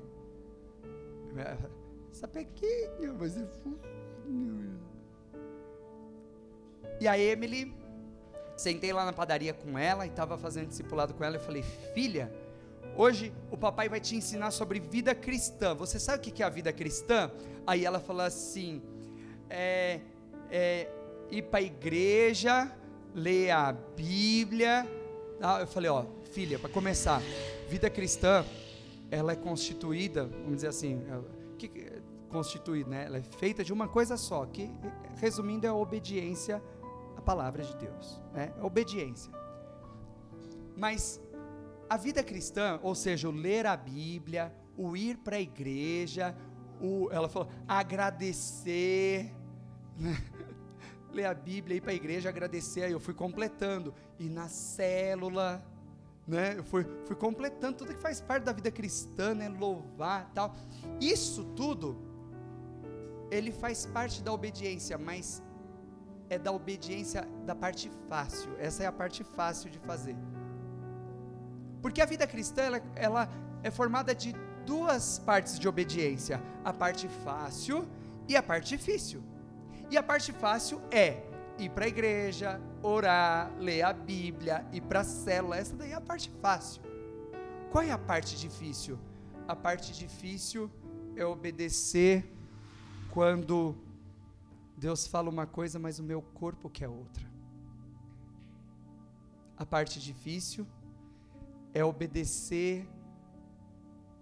[2.11, 4.79] Essa pequena, mas é fofinha.
[7.01, 7.75] E a Emily,
[8.57, 11.37] sentei lá na padaria com ela e estava fazendo discipulado com ela.
[11.37, 11.63] Eu falei,
[11.95, 12.33] filha,
[12.97, 15.75] hoje o papai vai te ensinar sobre vida cristã.
[15.75, 17.31] Você sabe o que é a vida cristã?
[17.67, 18.83] Aí ela falou assim:
[19.49, 20.01] é,
[20.51, 20.89] é
[21.31, 22.71] ir para a igreja,
[23.15, 24.87] ler a Bíblia.
[25.59, 27.23] Eu falei, ó, filha, para começar,
[27.67, 28.45] vida cristã,
[29.11, 31.03] ela é constituída, vamos dizer assim,
[31.57, 31.90] que
[32.31, 33.05] constituída, né?
[33.07, 34.71] Ela é feita de uma coisa só, que
[35.17, 36.63] resumindo é a obediência
[37.17, 38.53] à palavra de Deus, né?
[38.59, 39.33] É obediência.
[40.77, 41.21] Mas
[41.89, 46.35] a vida cristã, ou seja, o ler a Bíblia, o ir para a igreja,
[46.81, 49.35] o, ela falou, agradecer,
[49.99, 50.17] né?
[51.13, 55.63] ler a Bíblia, ir para a igreja, agradecer, aí eu fui completando, e na célula,
[56.27, 60.55] né, eu fui, fui completando tudo que faz parte da vida cristã, né, louvar tal,
[61.01, 62.10] isso tudo,
[63.31, 65.43] ele faz parte da obediência, mas
[66.29, 70.17] é da obediência da parte fácil, essa é a parte fácil de fazer,
[71.83, 73.29] porque a vida cristã, ela, ela
[73.63, 74.35] é formada de
[74.67, 77.89] duas partes de obediência, a parte fácil
[78.29, 79.23] e a parte difícil,
[79.91, 85.01] e a parte fácil é ir para a igreja, orar, ler a Bíblia, ir para
[85.01, 85.57] a célula.
[85.57, 86.83] Essa daí é a parte fácil.
[87.71, 88.99] Qual é a parte difícil?
[89.47, 90.71] A parte difícil
[91.17, 92.25] é obedecer
[93.13, 93.77] quando
[94.77, 97.27] Deus fala uma coisa, mas o meu corpo quer outra.
[99.57, 100.67] A parte difícil
[101.75, 102.89] é obedecer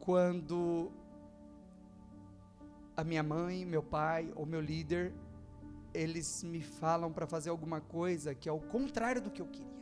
[0.01, 0.91] quando
[2.97, 5.12] a minha mãe, meu pai ou meu líder
[5.95, 9.78] eles me falam para fazer alguma coisa que é o contrário do que eu queria.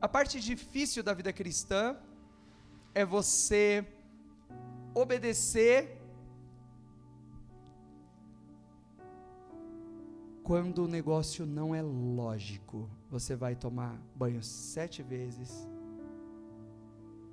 [0.00, 1.96] A parte difícil da vida cristã
[2.94, 3.86] é você
[4.94, 5.95] obedecer
[10.46, 15.68] quando o negócio não é lógico, você vai tomar banho sete vezes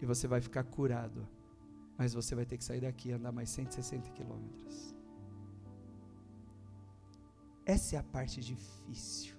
[0.02, 1.28] e você vai ficar curado,
[1.96, 4.96] mas você vai ter que sair daqui e andar mais 160 quilômetros.
[7.64, 9.36] Essa é a parte difícil.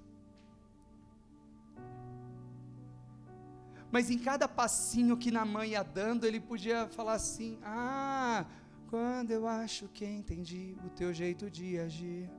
[3.90, 8.46] Mas em cada passinho que na mãe ia dando, ele podia falar assim: Ah,
[8.88, 12.30] quando eu acho que entendi o teu jeito de agir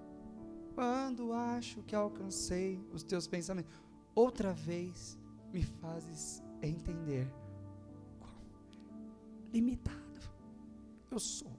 [0.76, 3.72] quando acho que alcancei os teus pensamentos,
[4.14, 5.18] outra vez
[5.54, 7.32] me fazes entender
[8.20, 8.36] quão
[9.54, 9.96] limitado
[11.10, 11.56] eu sou.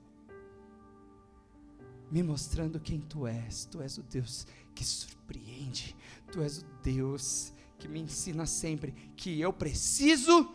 [2.10, 3.64] Me mostrando quem tu és.
[3.64, 5.96] Tu és o Deus que surpreende.
[6.30, 10.54] Tu és o Deus que me ensina sempre que eu preciso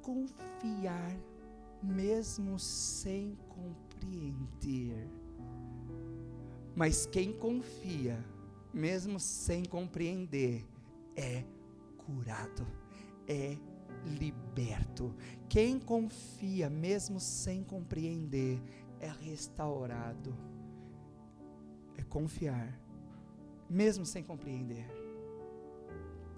[0.00, 1.18] confiar,
[1.82, 5.15] mesmo sem compreender.
[6.76, 8.22] Mas quem confia,
[8.72, 10.62] mesmo sem compreender,
[11.16, 11.42] é
[11.96, 12.66] curado,
[13.26, 13.56] é
[14.04, 15.14] liberto.
[15.48, 18.60] Quem confia, mesmo sem compreender,
[19.00, 20.36] é restaurado.
[21.96, 22.78] É confiar,
[23.70, 24.86] mesmo sem compreender.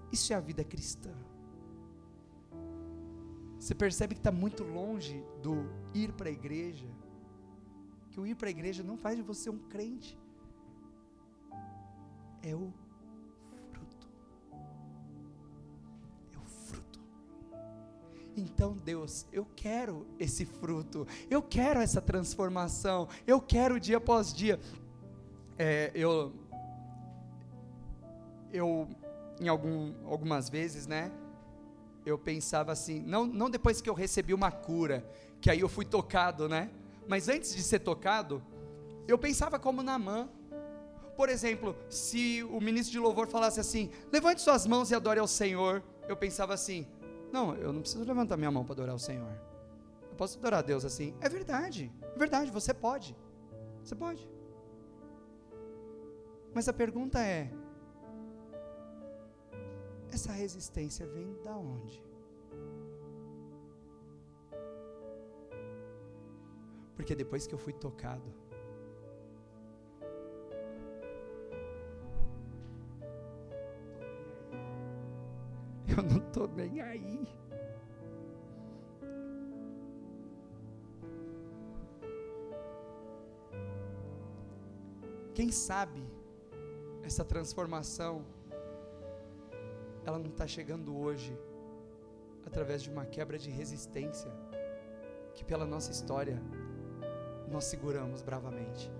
[0.09, 1.13] Isso é a vida cristã.
[3.59, 6.87] Você percebe que está muito longe do ir para a igreja,
[8.09, 10.17] que o ir para a igreja não faz de você um crente
[12.43, 12.71] é o
[13.71, 14.07] fruto.
[16.33, 16.99] É o fruto.
[18.35, 24.59] Então, Deus, eu quero esse fruto, eu quero essa transformação, eu quero dia após dia.
[25.57, 26.33] É, eu,
[28.51, 28.87] eu,
[29.39, 31.11] em algum, algumas vezes, né?
[32.05, 35.05] Eu pensava assim, não, não depois que eu recebi uma cura,
[35.41, 36.71] que aí eu fui tocado, né?
[37.07, 38.41] Mas antes de ser tocado,
[39.07, 40.29] eu pensava como Namã,
[41.19, 45.27] por exemplo, se o ministro de louvor falasse assim: levante suas mãos e adore ao
[45.27, 46.87] Senhor, eu pensava assim:
[47.29, 49.33] não, eu não preciso levantar minha mão para adorar ao Senhor.
[50.09, 51.13] Eu posso adorar a Deus assim.
[51.19, 53.17] É verdade, é verdade, você pode.
[53.83, 54.29] Você pode.
[56.53, 57.51] Mas a pergunta é:
[60.09, 62.01] essa resistência vem da onde?
[66.95, 68.33] Porque depois que eu fui tocado,
[75.99, 77.27] eu não estou nem aí.
[85.33, 86.03] Quem sabe
[87.03, 88.25] essa transformação
[90.05, 91.37] ela não está chegando hoje
[92.45, 94.31] através de uma quebra de resistência
[95.33, 96.41] que pela nossa história
[97.47, 98.91] nós seguramos bravamente.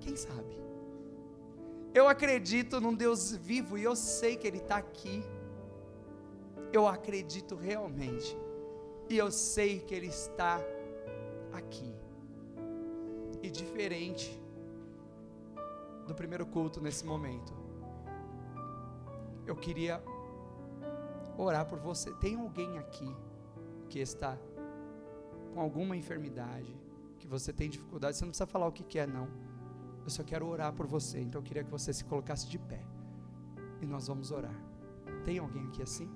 [0.00, 0.54] Quem sabe?
[1.94, 5.22] Eu acredito num Deus vivo e eu sei que Ele está aqui.
[6.72, 8.36] Eu acredito realmente.
[9.08, 10.60] E eu sei que Ele está
[11.52, 11.94] aqui.
[13.40, 14.36] E diferente
[16.08, 17.54] do primeiro culto nesse momento,
[19.46, 20.02] eu queria
[21.38, 22.12] orar por você.
[22.14, 23.14] Tem alguém aqui
[23.88, 24.36] que está
[25.52, 26.76] com alguma enfermidade,
[27.20, 29.53] que você tem dificuldade, você não precisa falar o que, que é, não
[30.04, 32.80] eu só quero orar por você, então eu queria que você se colocasse de pé.
[33.80, 34.54] E nós vamos orar.
[35.24, 36.10] Tem alguém aqui assim?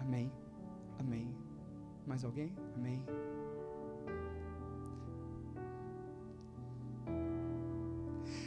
[0.00, 0.32] Amém.
[0.98, 1.34] Amém.
[2.06, 2.54] Mais alguém?
[2.74, 3.04] Amém.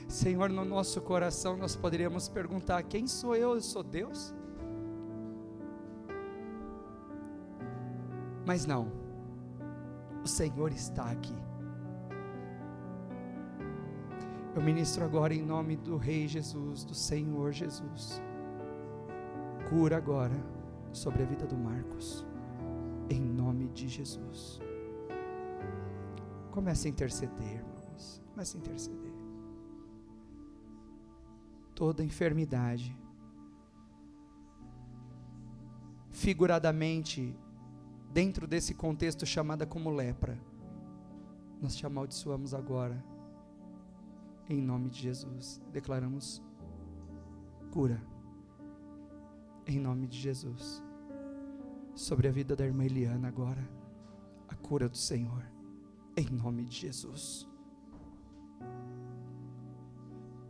[0.07, 3.53] Senhor, no nosso coração nós poderíamos perguntar: quem sou eu?
[3.53, 4.33] Eu sou Deus?
[8.45, 8.91] Mas não,
[10.23, 11.35] o Senhor está aqui.
[14.57, 18.19] Eu ministro agora em nome do Rei Jesus, do Senhor Jesus.
[19.69, 20.33] Cura agora
[20.91, 22.25] sobre a vida do Marcos,
[23.07, 24.59] em nome de Jesus.
[26.49, 28.19] Comece a interceder, irmãos.
[28.31, 29.13] Comece a interceder.
[31.75, 32.97] Toda enfermidade,
[36.09, 37.37] figuradamente,
[38.11, 40.35] dentro desse contexto chamada como lepra,
[41.61, 43.16] nós te amaldiçoamos agora
[44.49, 46.41] em nome de Jesus, declaramos
[47.71, 48.01] cura.
[49.65, 50.81] Em nome de Jesus.
[51.93, 53.67] Sobre a vida da irmã Eliana agora,
[54.47, 55.43] a cura do Senhor.
[56.15, 57.47] Em nome de Jesus.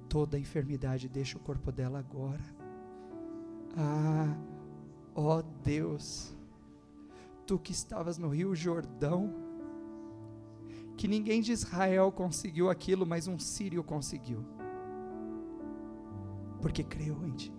[0.08, 2.44] Toda enfermidade deixa o corpo dela agora.
[3.76, 4.38] Ah,
[5.16, 6.36] ó Deus,
[7.46, 9.47] tu que estavas no Rio Jordão,
[10.98, 14.44] que ninguém de Israel conseguiu aquilo, mas um sírio conseguiu.
[16.60, 17.54] Porque creu em ti.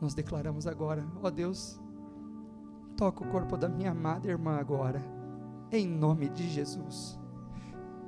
[0.00, 1.80] Nós declaramos agora, ó Deus,
[2.96, 5.00] toca o corpo da minha amada irmã agora,
[5.70, 7.16] em nome de Jesus.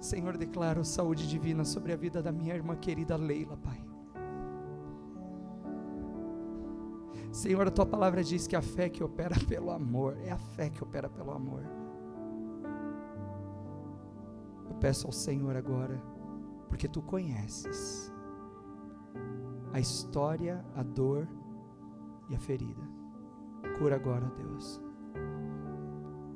[0.00, 3.80] Senhor, declaro saúde divina sobre a vida da minha irmã querida Leila, Pai.
[7.30, 10.68] Senhor, a tua palavra diz que a fé que opera pelo amor, é a fé
[10.68, 11.81] que opera pelo amor.
[14.82, 16.02] Peço ao Senhor agora,
[16.68, 18.12] porque tu conheces
[19.72, 21.28] a história, a dor
[22.28, 22.82] e a ferida.
[23.78, 24.82] Cura agora, Deus.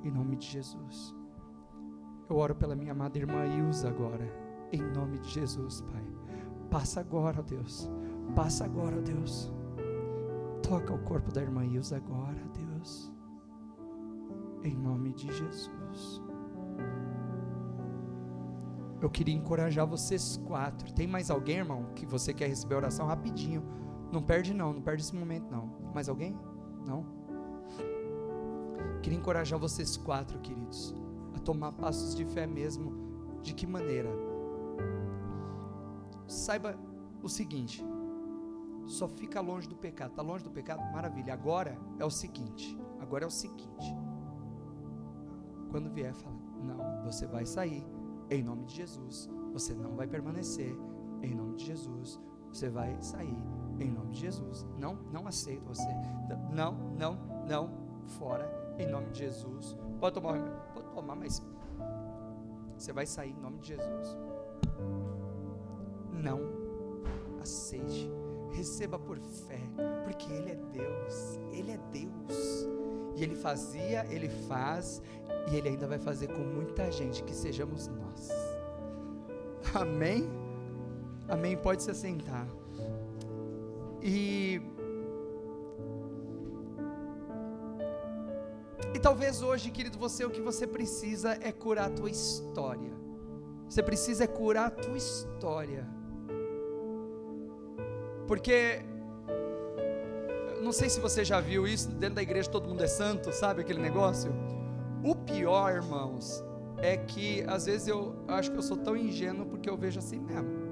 [0.05, 1.13] Em nome de Jesus.
[2.31, 4.33] Eu oro pela minha amada irmã Ilza agora.
[4.73, 6.05] Em nome de Jesus, Pai.
[6.71, 7.91] Passa agora, Deus.
[8.37, 9.53] Passa agora, Deus.
[10.63, 13.13] Toca o corpo da irmã Ilza agora, Deus.
[14.63, 16.26] Em nome de Jesus.
[19.01, 20.93] Eu queria encorajar vocês quatro.
[20.93, 23.63] Tem mais alguém, irmão, que você quer receber oração rapidinho?
[24.11, 25.71] Não perde não, não perde esse momento não.
[25.95, 26.39] Mais alguém?
[26.87, 27.05] Não?
[29.03, 30.95] Queria encorajar vocês quatro, queridos,
[31.35, 33.05] a tomar passos de fé mesmo.
[33.43, 34.11] De que maneira?
[36.27, 36.79] Saiba
[37.23, 37.85] o seguinte:
[38.87, 40.11] só fica longe do pecado.
[40.11, 40.81] Está longe do pecado?
[40.93, 41.35] Maravilha.
[41.35, 43.95] Agora é o seguinte: agora é o seguinte.
[45.71, 47.85] Quando vier, fala: Não, você vai sair
[48.31, 49.29] em nome de Jesus.
[49.53, 50.77] Você não vai permanecer
[51.23, 52.21] em nome de Jesus.
[52.53, 53.37] Você vai sair
[53.79, 54.67] em nome de Jesus.
[54.79, 55.89] Não, não aceito você.
[56.53, 57.71] Não, não, não,
[58.07, 59.77] fora em nome de Jesus.
[60.01, 60.39] Pode tomar,
[60.73, 61.43] pode tomar, mas
[62.77, 64.17] você vai sair em nome de Jesus.
[66.13, 66.41] Não
[67.41, 68.11] aceite.
[68.53, 69.61] Receba por fé,
[70.05, 71.41] porque Ele é Deus.
[71.53, 72.46] Ele é Deus.
[73.17, 75.03] E Ele fazia, Ele faz,
[75.51, 78.31] e Ele ainda vai fazer com muita gente que sejamos nós.
[79.75, 80.29] Amém?
[81.29, 81.57] Amém.
[81.57, 82.47] Pode se assentar.
[84.03, 84.61] E
[88.95, 92.93] E talvez hoje, querido, você o que você precisa é curar a tua história.
[93.69, 95.87] Você precisa é curar a tua história.
[98.27, 98.85] Porque
[100.63, 103.61] não sei se você já viu isso, dentro da igreja todo mundo é santo, sabe
[103.61, 104.33] aquele negócio?
[105.05, 106.43] O pior, irmãos,
[106.79, 110.19] é que às vezes eu acho que eu sou tão ingênuo porque eu vejo assim
[110.19, 110.67] mesmo.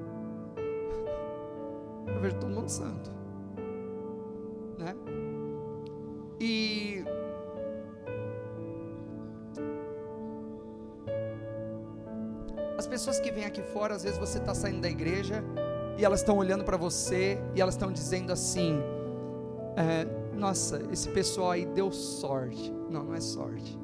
[2.07, 3.11] Eu vejo todo mundo santo.
[4.79, 4.95] Né?
[6.41, 7.05] E
[12.77, 15.43] as pessoas que vêm aqui fora, às vezes você está saindo da igreja
[15.97, 18.79] e elas estão olhando para você e elas estão dizendo assim:
[19.77, 22.73] é, Nossa, esse pessoal aí deu sorte.
[22.91, 23.79] Não, não é sorte.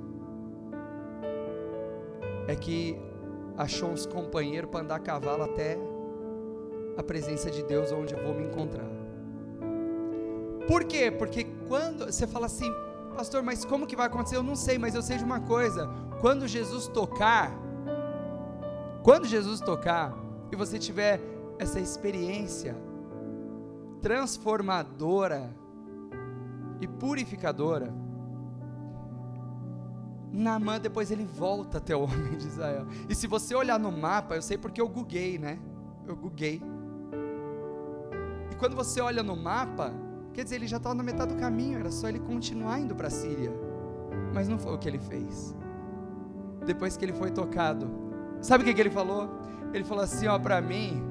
[2.47, 2.99] É que
[3.57, 5.79] achou uns companheiros para andar a cavalo até
[6.97, 8.89] a presença de Deus onde eu vou me encontrar.
[10.67, 11.11] Por quê?
[11.11, 12.73] Porque quando você fala assim,
[13.17, 14.37] pastor, mas como que vai acontecer?
[14.37, 15.89] Eu não sei, mas eu sei de uma coisa:
[16.21, 17.53] quando Jesus tocar,
[19.03, 20.17] quando Jesus tocar
[20.53, 21.21] e você tiver
[21.59, 22.77] essa experiência
[24.01, 25.55] transformadora
[26.81, 27.93] e purificadora,
[30.33, 32.87] Naamã depois ele volta até o homem de Israel.
[33.09, 35.59] E se você olhar no mapa, eu sei porque eu guguei, né?
[36.07, 36.63] Eu guguei.
[38.51, 39.93] E quando você olha no mapa,
[40.33, 43.09] quer dizer, ele já estava na metade do caminho, era só ele continuar indo para
[43.09, 43.53] a Síria.
[44.33, 45.55] Mas não foi o que ele fez.
[46.65, 47.91] Depois que ele foi tocado,
[48.41, 49.29] sabe o que, que ele falou?
[49.73, 51.03] Ele falou assim: ó, para mim,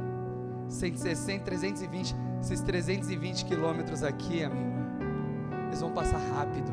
[0.68, 4.79] 160, 320, esses 320 quilômetros aqui, amigo,
[5.70, 6.72] eles vão passar rápido,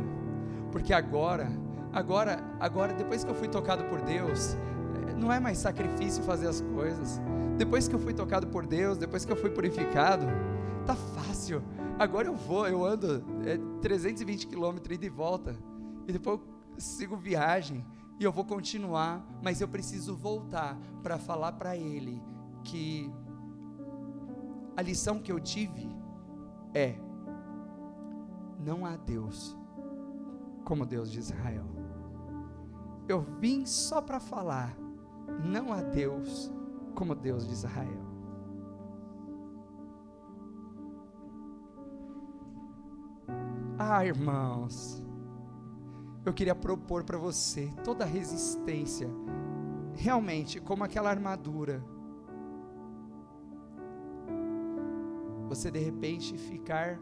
[0.73, 1.49] porque agora,
[1.93, 6.49] agora, agora, depois que eu fui tocado por Deus, eh, não é mais sacrifício fazer
[6.49, 7.21] as coisas.
[7.59, 10.27] Depois que eu fui tocado por Deus, depois que eu fui purificado,
[10.87, 11.63] tá fácil.
[11.99, 15.57] Agora eu vou, eu ando é, 320 quilômetros ida e volta,
[16.07, 17.85] e depois eu sigo viagem
[18.19, 22.23] e eu vou continuar, mas eu preciso voltar para falar para Ele
[22.65, 23.11] que
[24.77, 25.89] a lição que eu tive
[26.75, 26.97] é:
[28.59, 29.57] não há Deus
[30.65, 31.65] como Deus de Israel.
[33.09, 34.77] Eu vim só para falar:
[35.45, 36.53] não há Deus
[36.95, 38.07] como Deus de Israel.
[43.79, 45.03] Ah, irmãos,
[46.25, 49.09] eu queria propor para você toda resistência,
[49.95, 51.85] realmente, como aquela armadura
[55.57, 57.01] você de repente ficar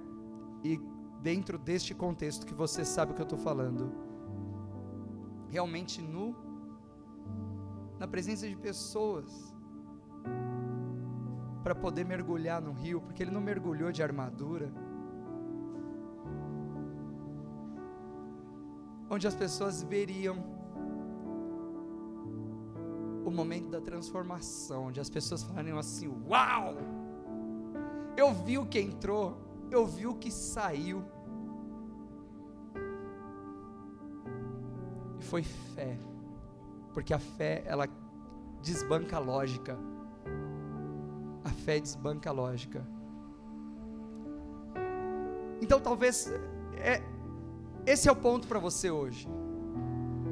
[0.63, 0.79] e
[1.25, 3.91] dentro deste contexto que você sabe o que eu estou falando,
[5.49, 6.37] realmente nu
[7.99, 9.27] na presença de pessoas,
[11.63, 14.71] para poder mergulhar no rio, porque ele não mergulhou de armadura.
[19.09, 20.37] Onde as pessoas veriam
[23.25, 26.75] o momento da transformação, onde as pessoas falariam assim: Uau!
[28.15, 29.39] Eu vi o que entrou,
[29.71, 31.14] eu vi o que saiu.
[35.25, 35.99] Foi fé,
[36.93, 37.89] porque a fé ela
[38.63, 39.77] desbanca a lógica
[41.45, 42.85] a fé desbanca a lógica.
[45.61, 46.33] Então talvez
[46.77, 47.03] é,
[47.87, 49.29] esse é o ponto para você hoje.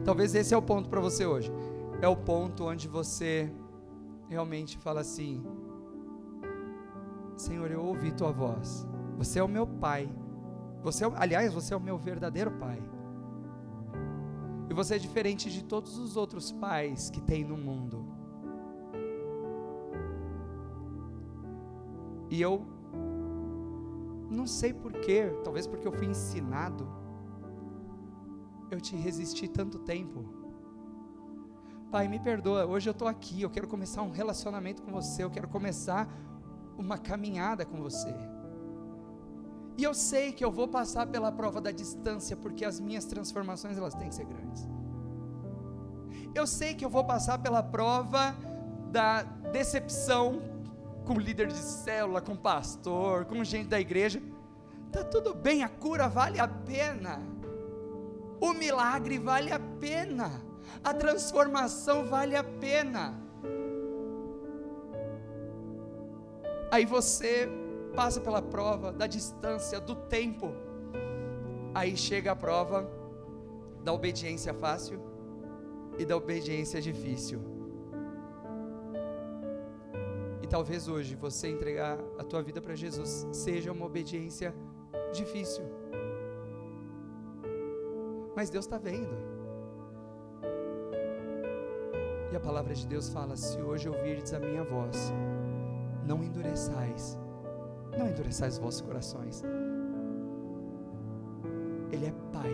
[0.05, 1.53] Talvez esse é o ponto para você hoje.
[2.01, 3.53] É o ponto onde você
[4.28, 5.45] realmente fala assim:
[7.36, 8.86] Senhor, eu ouvi tua voz.
[9.18, 10.11] Você é o meu pai.
[10.82, 12.82] Você é, aliás, você é o meu verdadeiro pai.
[14.73, 18.07] E você é diferente de todos os outros pais que tem no mundo.
[22.31, 22.64] E eu
[24.31, 26.89] não sei porquê, talvez porque eu fui ensinado,
[28.70, 30.25] eu te resisti tanto tempo.
[31.91, 35.31] Pai, me perdoa, hoje eu estou aqui, eu quero começar um relacionamento com você, eu
[35.31, 36.09] quero começar
[36.79, 38.14] uma caminhada com você.
[39.77, 43.77] E eu sei que eu vou passar pela prova da distância, porque as minhas transformações
[43.77, 44.68] elas têm que ser grandes.
[46.35, 48.35] Eu sei que eu vou passar pela prova
[48.91, 50.43] da decepção,
[51.05, 54.23] com líder de célula, com pastor, com gente da igreja.
[54.91, 57.20] Tá tudo bem, a cura vale a pena.
[58.41, 60.31] O milagre vale a pena.
[60.85, 63.14] A transformação vale a pena.
[66.70, 67.49] Aí você
[67.95, 70.53] passa pela prova da distância, do tempo.
[71.74, 72.90] Aí chega a prova
[73.82, 75.01] da obediência fácil
[75.99, 77.53] e da obediência difícil
[80.53, 84.55] talvez hoje você entregar a tua vida para Jesus seja uma obediência
[85.11, 85.64] difícil.
[88.36, 89.16] Mas Deus está vendo.
[92.30, 95.11] E a palavra de Deus fala: se hoje ouvirdes a minha voz,
[96.07, 97.18] não endureçais,
[97.97, 99.43] não endureçais os vossos corações.
[101.90, 102.51] Ele é Pai.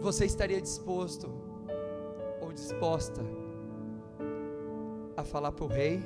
[0.00, 1.48] Você estaria disposto
[2.58, 3.22] disposta
[5.16, 5.98] a falar para o rei: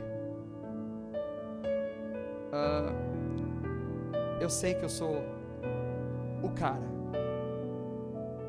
[2.53, 2.93] uh,
[4.41, 5.17] Eu sei que eu sou
[6.43, 6.87] o cara,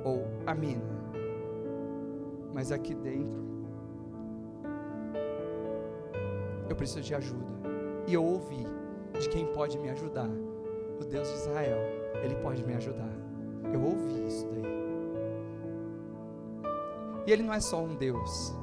[0.03, 0.83] ou a mina,
[2.53, 3.52] mas aqui dentro
[6.73, 7.53] eu preciso de ajuda.
[8.07, 8.65] E eu ouvi
[9.19, 10.27] de quem pode me ajudar,
[10.99, 11.77] o Deus de Israel,
[12.23, 13.13] ele pode me ajudar.
[13.71, 14.63] Eu ouvi isso daí.
[17.27, 18.53] E ele não é só um Deus.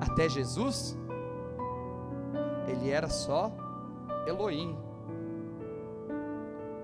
[0.00, 0.96] Até Jesus,
[2.68, 3.52] ele era só
[4.26, 4.78] Elohim.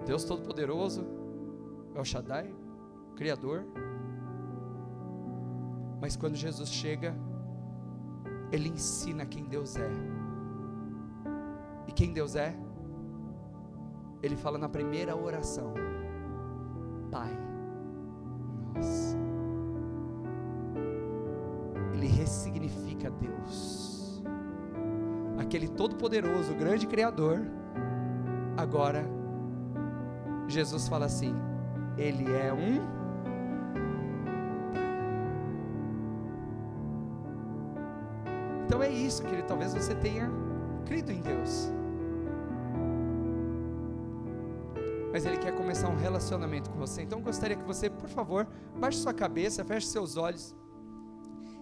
[0.05, 1.07] Deus Todo-Poderoso,
[1.95, 2.55] El Shaddai,
[3.17, 3.65] Criador.
[6.01, 7.15] Mas quando Jesus chega,
[8.53, 10.24] ele ensina quem Deus é.
[11.87, 12.55] E quem Deus é?
[14.23, 15.75] Ele fala na primeira oração:
[17.11, 17.45] Pai
[18.75, 19.25] nosso
[21.95, 24.23] ele ressignifica Deus.
[25.39, 27.47] Aquele todo-poderoso, grande Criador,
[28.57, 29.05] agora
[30.49, 31.35] Jesus fala assim:
[31.97, 32.95] Ele é um.
[38.67, 40.31] Então é isso, que Talvez você tenha
[40.85, 41.71] crido em Deus.
[45.13, 47.03] Mas Ele quer começar um relacionamento com você.
[47.03, 50.57] Então gostaria que você, por favor, baixe sua cabeça, feche seus olhos.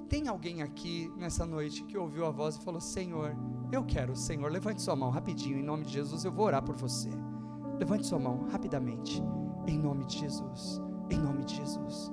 [0.09, 3.37] Tem alguém aqui nessa noite que ouviu a voz e falou: Senhor,
[3.71, 6.77] eu quero, Senhor, levante sua mão rapidinho, em nome de Jesus, eu vou orar por
[6.77, 7.11] você.
[7.79, 9.23] Levante sua mão rapidamente,
[9.67, 12.11] em nome de Jesus, em nome de Jesus.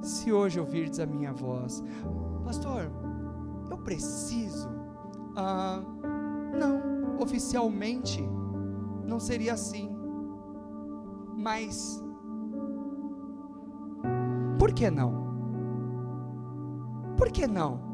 [0.00, 1.82] Se hoje ouvirdes a minha voz,
[2.44, 2.90] Pastor,
[3.70, 4.68] eu preciso.
[5.36, 5.82] Ah,
[6.52, 8.22] não, oficialmente
[9.04, 9.96] não seria assim,
[11.36, 12.02] mas
[14.58, 15.22] por que não?
[17.16, 17.92] Por que não?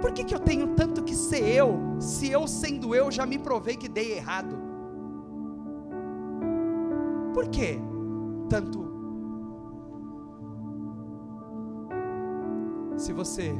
[0.00, 3.38] Por que, que eu tenho tanto que ser eu, se eu sendo eu já me
[3.38, 4.56] provei que dei errado?
[7.34, 7.78] Por que
[8.48, 8.88] tanto?
[12.96, 13.54] Se você,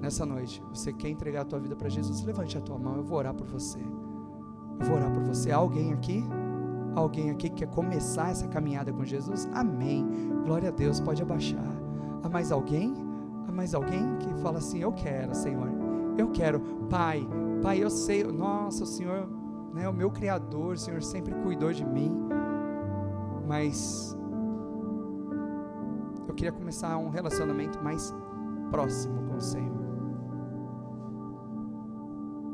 [0.00, 3.04] nessa noite, você quer entregar a tua vida para Jesus, levante a tua mão, eu
[3.04, 3.78] vou orar por você.
[4.78, 5.50] Eu vou orar por você.
[5.50, 6.24] Há alguém aqui?
[6.94, 9.48] alguém aqui que quer começar essa caminhada com Jesus?
[9.52, 10.06] Amém.
[10.44, 11.64] Glória a Deus, pode abaixar.
[12.22, 12.94] Há mais alguém?
[13.46, 15.68] Há mais alguém que fala assim: Eu quero, Senhor.
[16.18, 16.60] Eu quero.
[16.88, 17.26] Pai,
[17.62, 19.28] Pai, eu sei, nossa, o Senhor,
[19.72, 22.12] né, o meu Criador, o Senhor sempre cuidou de mim.
[23.46, 24.16] Mas
[26.28, 28.14] eu queria começar um relacionamento mais
[28.70, 29.79] próximo com o Senhor.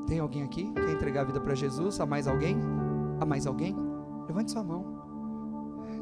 [0.06, 2.00] Tem alguém aqui que quer entregar a vida para Jesus?
[2.00, 2.56] Há mais alguém?
[3.20, 3.76] Há mais alguém?
[4.28, 4.84] Levante sua mão.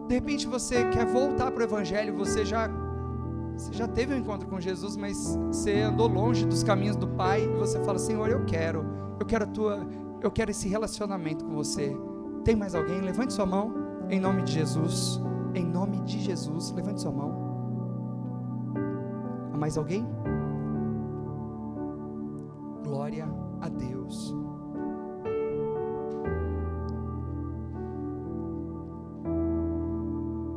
[0.07, 2.69] De repente você quer voltar para o Evangelho, você já,
[3.57, 7.45] você já teve um encontro com Jesus, mas você andou longe dos caminhos do Pai,
[7.45, 8.85] e você fala, Senhor, eu quero,
[9.19, 9.87] eu quero a tua,
[10.21, 11.97] eu quero esse relacionamento com você.
[12.45, 13.01] Tem mais alguém?
[13.01, 13.73] Levante sua mão,
[14.11, 15.21] em nome de Jesus.
[15.55, 17.33] Em nome de Jesus, levante sua mão.
[19.53, 20.07] Há mais alguém?
[22.83, 23.27] Glória
[23.61, 23.94] a Deus.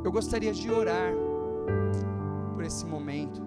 [0.04, 1.14] Eu gostaria de orar
[2.54, 3.42] por esse momento.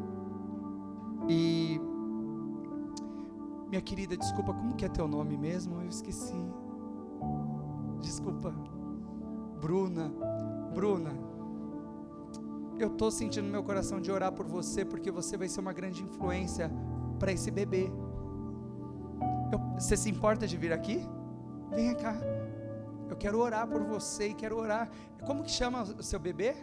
[1.29, 1.81] E
[3.69, 5.81] minha querida, desculpa, como que é teu nome mesmo?
[5.81, 6.37] Eu esqueci.
[8.01, 8.53] Desculpa.
[9.61, 10.13] Bruna.
[10.75, 11.13] Bruna.
[12.79, 15.73] Eu estou sentindo no meu coração de orar por você, porque você vai ser uma
[15.73, 16.71] grande influência
[17.19, 17.91] para esse bebê.
[19.53, 21.07] Eu, você se importa de vir aqui?
[21.71, 22.15] Venha cá.
[23.09, 24.89] Eu quero orar por você e quero orar.
[25.27, 26.55] Como que chama o seu bebê?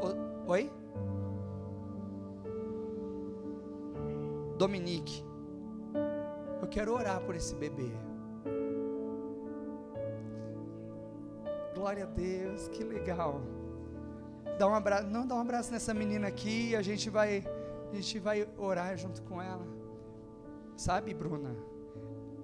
[0.00, 0.72] O, oi?
[4.56, 5.24] Dominique.
[6.62, 7.90] Eu quero orar por esse bebê.
[11.74, 13.42] Glória a Deus, que legal.
[14.58, 17.44] Dá um abraço, não dá um abraço nessa menina aqui a gente vai
[17.90, 19.66] a gente vai orar junto com ela.
[20.76, 21.54] Sabe, Bruna?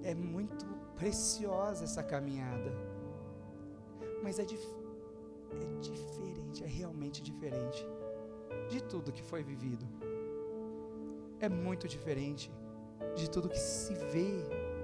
[0.02, 0.64] É muito
[0.96, 2.72] preciosa essa caminhada.
[4.22, 4.64] Mas é, dif
[5.52, 7.86] é diferente, é realmente diferente
[8.68, 9.86] de tudo que foi vivido.
[11.40, 12.52] É muito diferente
[13.16, 14.30] de tudo que se vê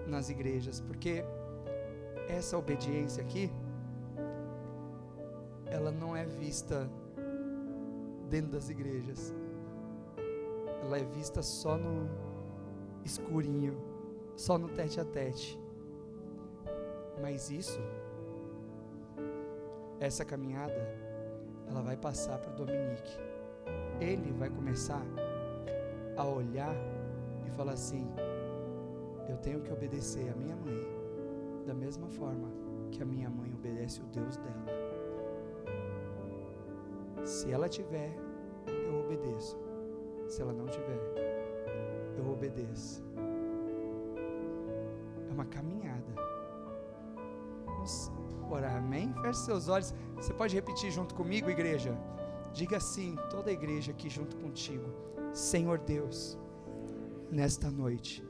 [0.07, 1.25] nas igrejas, porque
[2.29, 3.51] essa obediência aqui,
[5.67, 6.91] ela não é vista
[8.29, 9.35] dentro das igrejas,
[10.83, 12.09] ela é vista só no
[13.05, 13.77] escurinho,
[14.37, 15.59] só no tete a tete.
[17.21, 17.81] Mas isso
[19.99, 20.75] essa caminhada
[21.69, 23.19] ela vai passar para o Dominique.
[24.01, 25.03] Ele vai começar
[26.17, 26.75] a olhar
[27.47, 28.07] e falar assim:
[29.29, 30.87] eu tenho que obedecer a minha mãe
[31.67, 32.49] da mesma forma
[32.91, 34.67] que a minha mãe obedece o Deus dela.
[37.25, 38.15] Se ela tiver,
[38.67, 39.59] eu obedeço.
[40.29, 41.01] Se ela não tiver,
[42.17, 43.06] eu obedeço.
[45.37, 46.27] Uma caminhada
[48.51, 49.13] orar, amém?
[49.21, 49.95] Feche seus olhos.
[50.17, 51.97] Você pode repetir junto comigo, igreja?
[52.53, 54.89] Diga assim, toda a igreja aqui junto contigo.
[55.33, 56.39] Senhor Deus,
[57.31, 58.25] nesta noite,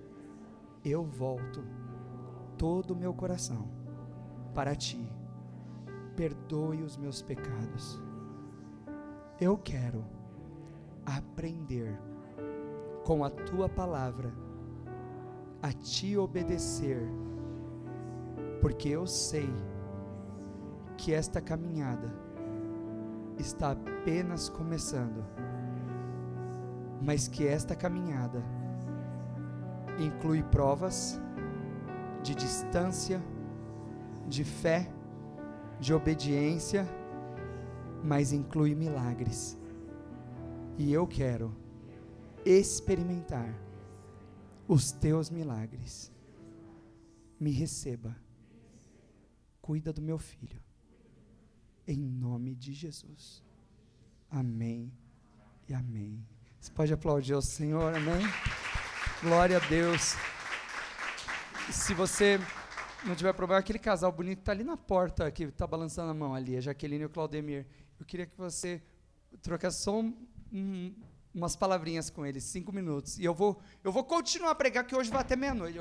[0.84, 1.62] eu volto
[2.58, 3.68] todo o meu coração
[4.52, 5.08] para ti.
[6.16, 8.02] Perdoe os meus pecados.
[9.40, 10.04] Eu quero
[11.04, 11.96] aprender
[13.04, 14.34] com a tua palavra
[15.66, 17.02] a te obedecer,
[18.60, 19.52] porque eu sei
[20.96, 22.08] que esta caminhada
[23.36, 25.24] está apenas começando,
[27.02, 28.44] mas que esta caminhada
[29.98, 31.20] inclui provas
[32.22, 33.20] de distância,
[34.28, 34.88] de fé,
[35.80, 36.86] de obediência,
[38.04, 39.58] mas inclui milagres.
[40.78, 41.52] E eu quero
[42.44, 43.65] experimentar
[44.68, 46.12] os teus milagres.
[47.38, 48.16] Me receba.
[49.60, 50.66] Cuida do meu filho
[51.86, 53.42] em nome de Jesus.
[54.30, 54.92] Amém
[55.68, 56.26] e amém.
[56.60, 58.26] Você pode aplaudir ao Senhor, amém?
[59.22, 60.16] Glória a Deus.
[61.70, 62.38] Se você
[63.04, 66.34] não tiver problema, aquele casal bonito está ali na porta, que está balançando a mão
[66.34, 67.66] ali, a Jaqueline e o Claudemir.
[68.00, 68.82] Eu queria que você
[69.42, 70.14] trocasse só um,
[70.52, 70.92] um,
[71.36, 73.18] umas palavrinhas com eles, cinco minutos.
[73.18, 75.78] E eu vou, eu vou continuar a pregar, que hoje vai até meia-noite.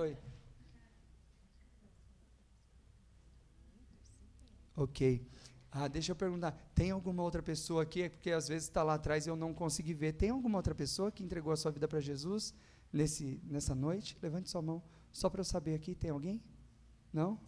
[4.76, 5.26] Ok.
[5.72, 8.03] Ah, deixa eu perguntar, tem alguma outra pessoa aqui?
[8.03, 10.14] É porque às vezes está lá atrás e eu não consegui ver.
[10.14, 12.53] Tem alguma outra pessoa que entregou a sua vida para Jesus
[12.91, 14.18] nesse, nessa noite?
[14.22, 15.95] Levante sua mão, só para eu saber aqui.
[15.95, 16.43] Tem alguém?
[17.14, 17.39] Não?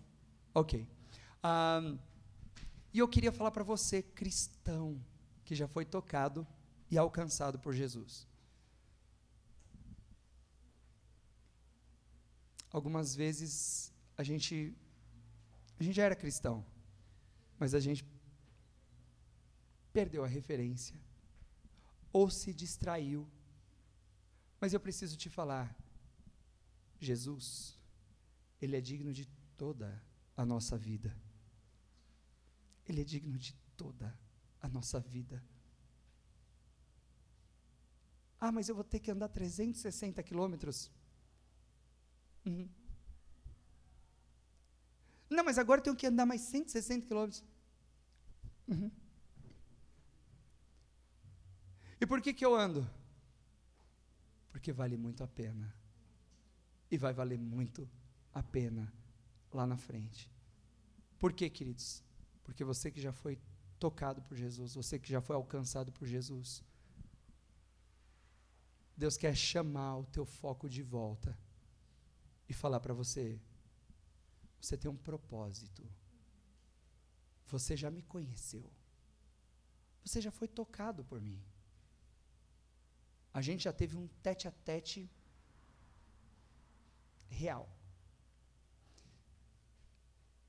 [0.53, 0.87] Ok.
[1.43, 1.93] Ah,
[2.93, 4.97] e eu queria falar para você, cristão,
[5.43, 6.47] que já foi tocado
[6.89, 8.27] e alcançado por Jesus.
[12.71, 14.75] Algumas vezes a gente
[15.79, 16.65] a gente já era cristão
[17.59, 18.05] mas a gente
[19.91, 20.95] perdeu a referência
[22.13, 23.27] ou se distraiu.
[24.59, 25.75] Mas eu preciso te falar,
[26.99, 27.77] Jesus,
[28.61, 29.25] ele é digno de
[29.55, 30.03] toda
[30.35, 31.15] a nossa vida.
[32.87, 34.17] Ele é digno de toda
[34.61, 35.43] a nossa vida.
[38.39, 40.91] Ah, mas eu vou ter que andar 360 quilômetros.
[42.45, 42.69] Uhum.
[45.29, 47.43] Não, mas agora eu tenho que andar mais 160 quilômetros.
[48.67, 48.91] Uhum.
[51.99, 52.87] E por que, que eu ando?
[54.51, 55.73] Porque vale muito a pena.
[56.89, 57.89] E vai valer muito
[58.33, 58.93] a pena
[59.51, 60.29] lá na frente.
[61.19, 62.03] Por quê, queridos?
[62.43, 63.37] Porque você que já foi
[63.79, 66.63] tocado por Jesus, você que já foi alcançado por Jesus,
[68.97, 71.37] Deus quer chamar o teu foco de volta
[72.49, 73.39] e falar para você:
[74.59, 75.87] você tem um propósito.
[77.45, 78.69] Você já me conheceu.
[80.03, 81.41] Você já foi tocado por mim.
[83.33, 85.09] A gente já teve um tete a tete
[87.29, 87.69] real.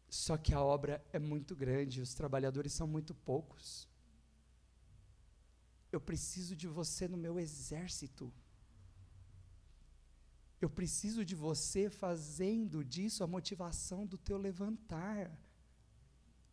[0.09, 3.87] Só que a obra é muito grande, os trabalhadores são muito poucos.
[5.91, 8.33] Eu preciso de você no meu exército.
[10.61, 15.31] Eu preciso de você fazendo disso a motivação do teu levantar.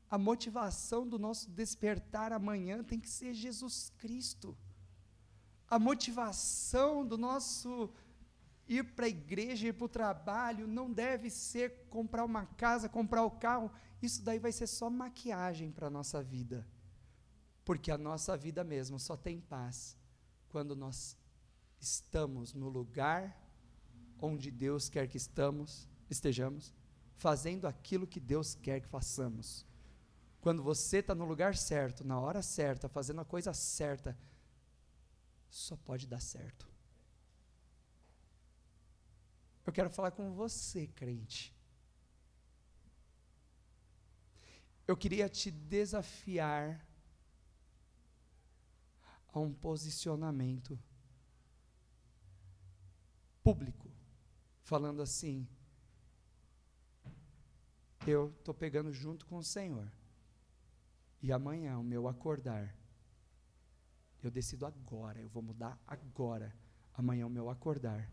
[0.09, 4.55] A motivação do nosso despertar amanhã tem que ser Jesus Cristo.
[5.67, 7.91] A motivação do nosso
[8.67, 13.23] ir para a igreja, ir para o trabalho, não deve ser comprar uma casa, comprar
[13.23, 13.71] o um carro.
[14.01, 16.65] Isso daí vai ser só maquiagem para a nossa vida.
[17.65, 19.97] Porque a nossa vida mesmo só tem paz
[20.47, 21.17] quando nós
[21.79, 23.43] estamos no lugar
[24.21, 26.73] onde Deus quer que estamos, estejamos,
[27.15, 29.65] fazendo aquilo que Deus quer que façamos.
[30.39, 34.17] Quando você está no lugar certo, na hora certa, fazendo a coisa certa,
[35.49, 36.67] só pode dar certo.
[39.65, 41.55] Eu quero falar com você, crente.
[44.87, 46.85] Eu queria te desafiar
[49.35, 50.79] a um posicionamento
[53.43, 53.91] público,
[54.63, 55.45] falando assim:
[58.07, 59.91] eu estou pegando junto com o Senhor,
[61.21, 62.73] e amanhã, o meu acordar,
[64.23, 66.55] eu decido agora, eu vou mudar agora.
[66.93, 68.09] Amanhã, o meu acordar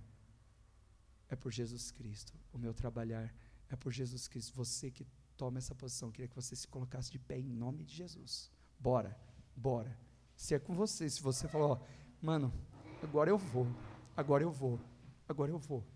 [1.29, 2.35] é por Jesus Cristo.
[2.53, 3.33] O meu trabalhar
[3.70, 4.55] é por Jesus Cristo.
[4.55, 5.07] Você que
[5.37, 8.51] toma essa posição, queria que você se colocasse de pé em nome de Jesus.
[8.79, 9.16] Bora,
[9.57, 9.97] bora.
[10.43, 11.80] Se é com você, se você falar, ó,
[12.20, 12.53] mano,
[13.01, 13.64] agora eu vou,
[14.16, 14.76] agora eu vou,
[15.28, 15.86] agora eu vou.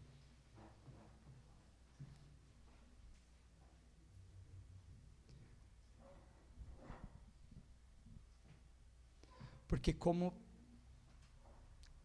[9.66, 10.32] Porque como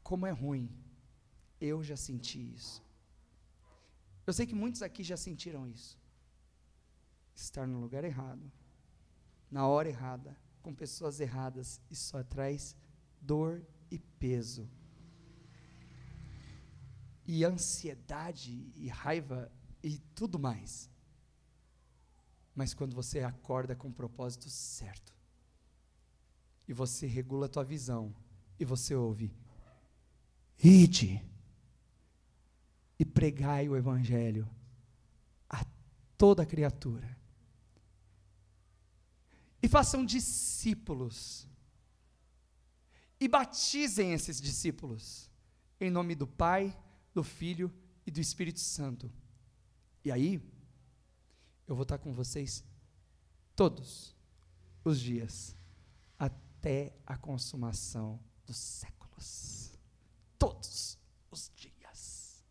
[0.02, 0.68] como é ruim,
[1.60, 2.84] eu já senti isso.
[4.26, 5.96] Eu sei que muitos aqui já sentiram isso.
[7.36, 8.52] Estar no lugar errado,
[9.52, 12.76] na hora errada, com pessoas erradas, isso só traz
[13.20, 14.70] dor e peso.
[17.26, 19.52] E ansiedade e raiva
[19.84, 20.90] e tudo mais.
[22.56, 25.14] Mas quando você acorda com o propósito certo,
[26.68, 28.14] e você regula a tua visão,
[28.60, 29.34] e você ouve,
[30.64, 31.24] ide,
[33.00, 34.48] e pregai o Evangelho
[35.50, 35.66] a
[36.18, 37.18] toda criatura.
[39.62, 41.48] E façam discípulos.
[43.20, 45.30] E batizem esses discípulos.
[45.80, 46.76] Em nome do Pai,
[47.14, 47.72] do Filho
[48.06, 49.12] e do Espírito Santo.
[50.04, 50.42] E aí,
[51.68, 52.64] eu vou estar com vocês
[53.56, 54.16] todos
[54.84, 55.56] os dias,
[56.18, 59.72] até a consumação dos séculos.
[60.40, 60.98] Todos
[61.30, 62.44] os dias.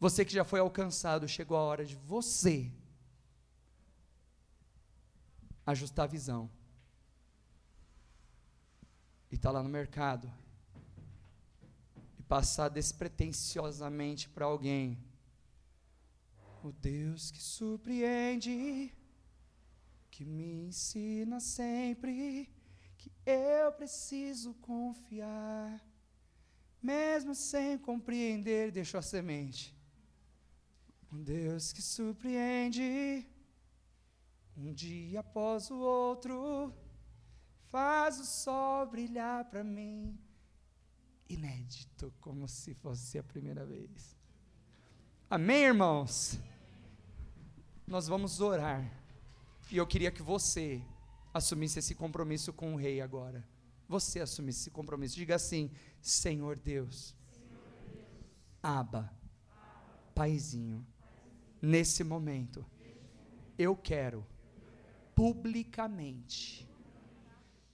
[0.00, 2.72] Você que já foi alcançado, chegou a hora de você
[5.66, 6.50] ajustar a visão.
[9.30, 10.30] E tá lá no mercado.
[12.18, 14.98] E passar despretensiosamente para alguém.
[16.62, 18.94] O Deus que surpreende,
[20.10, 22.48] que me ensina sempre
[22.96, 25.84] que eu preciso confiar,
[26.80, 29.74] mesmo sem compreender, deixou a semente.
[31.12, 33.26] Um Deus que surpreende,
[34.56, 36.72] um dia após o outro,
[37.70, 40.18] faz o sol brilhar para mim,
[41.28, 44.16] inédito, como se fosse a primeira vez.
[45.30, 46.38] Amém, irmãos?
[47.92, 48.90] nós vamos orar.
[49.70, 50.82] E eu queria que você
[51.32, 53.46] assumisse esse compromisso com o rei agora.
[53.86, 55.16] Você assumisse esse compromisso.
[55.16, 57.14] Diga assim: Senhor Deus,
[58.62, 59.12] Aba,
[60.14, 60.86] Paizinho,
[61.60, 62.64] nesse momento,
[63.58, 64.26] eu quero
[65.14, 66.68] publicamente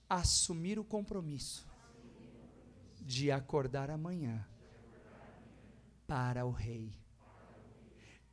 [0.09, 1.67] assumir o compromisso
[3.01, 4.47] de acordar amanhã
[6.07, 6.91] para o Rei.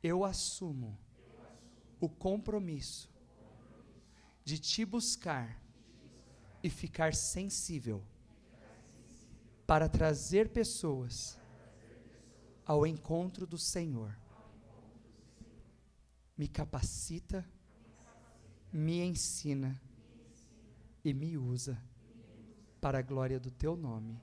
[0.01, 0.97] Eu assumo
[1.99, 3.09] o compromisso
[4.43, 5.61] de te buscar
[6.63, 8.03] e ficar sensível
[9.65, 11.37] para trazer pessoas
[12.65, 14.17] ao encontro do Senhor.
[16.37, 17.45] Me capacita,
[18.71, 19.79] me ensina
[21.03, 21.77] e me usa
[22.81, 24.19] para a glória do teu nome.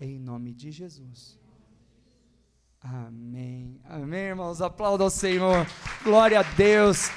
[0.00, 1.38] Em nome de Jesus.
[2.80, 3.80] Amém.
[3.84, 4.60] Amém, irmãos.
[4.60, 5.66] Aplauda ao Senhor.
[6.04, 7.10] Glória a Deus.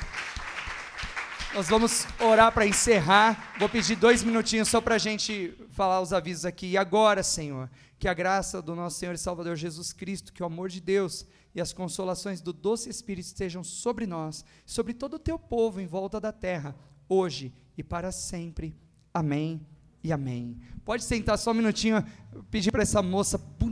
[1.53, 3.53] Nós vamos orar para encerrar.
[3.59, 6.67] Vou pedir dois minutinhos só para a gente falar os avisos aqui.
[6.67, 7.69] E agora, Senhor,
[7.99, 11.25] que a graça do nosso Senhor e Salvador Jesus Cristo, que o amor de Deus
[11.53, 15.87] e as consolações do doce Espírito estejam sobre nós, sobre todo o teu povo em
[15.87, 16.75] volta da terra,
[17.07, 18.75] hoje e para sempre.
[19.13, 19.65] Amém
[20.03, 20.57] e amém.
[20.83, 22.03] Pode sentar só um minutinho,
[22.49, 23.71] pedir para essa moça bonita.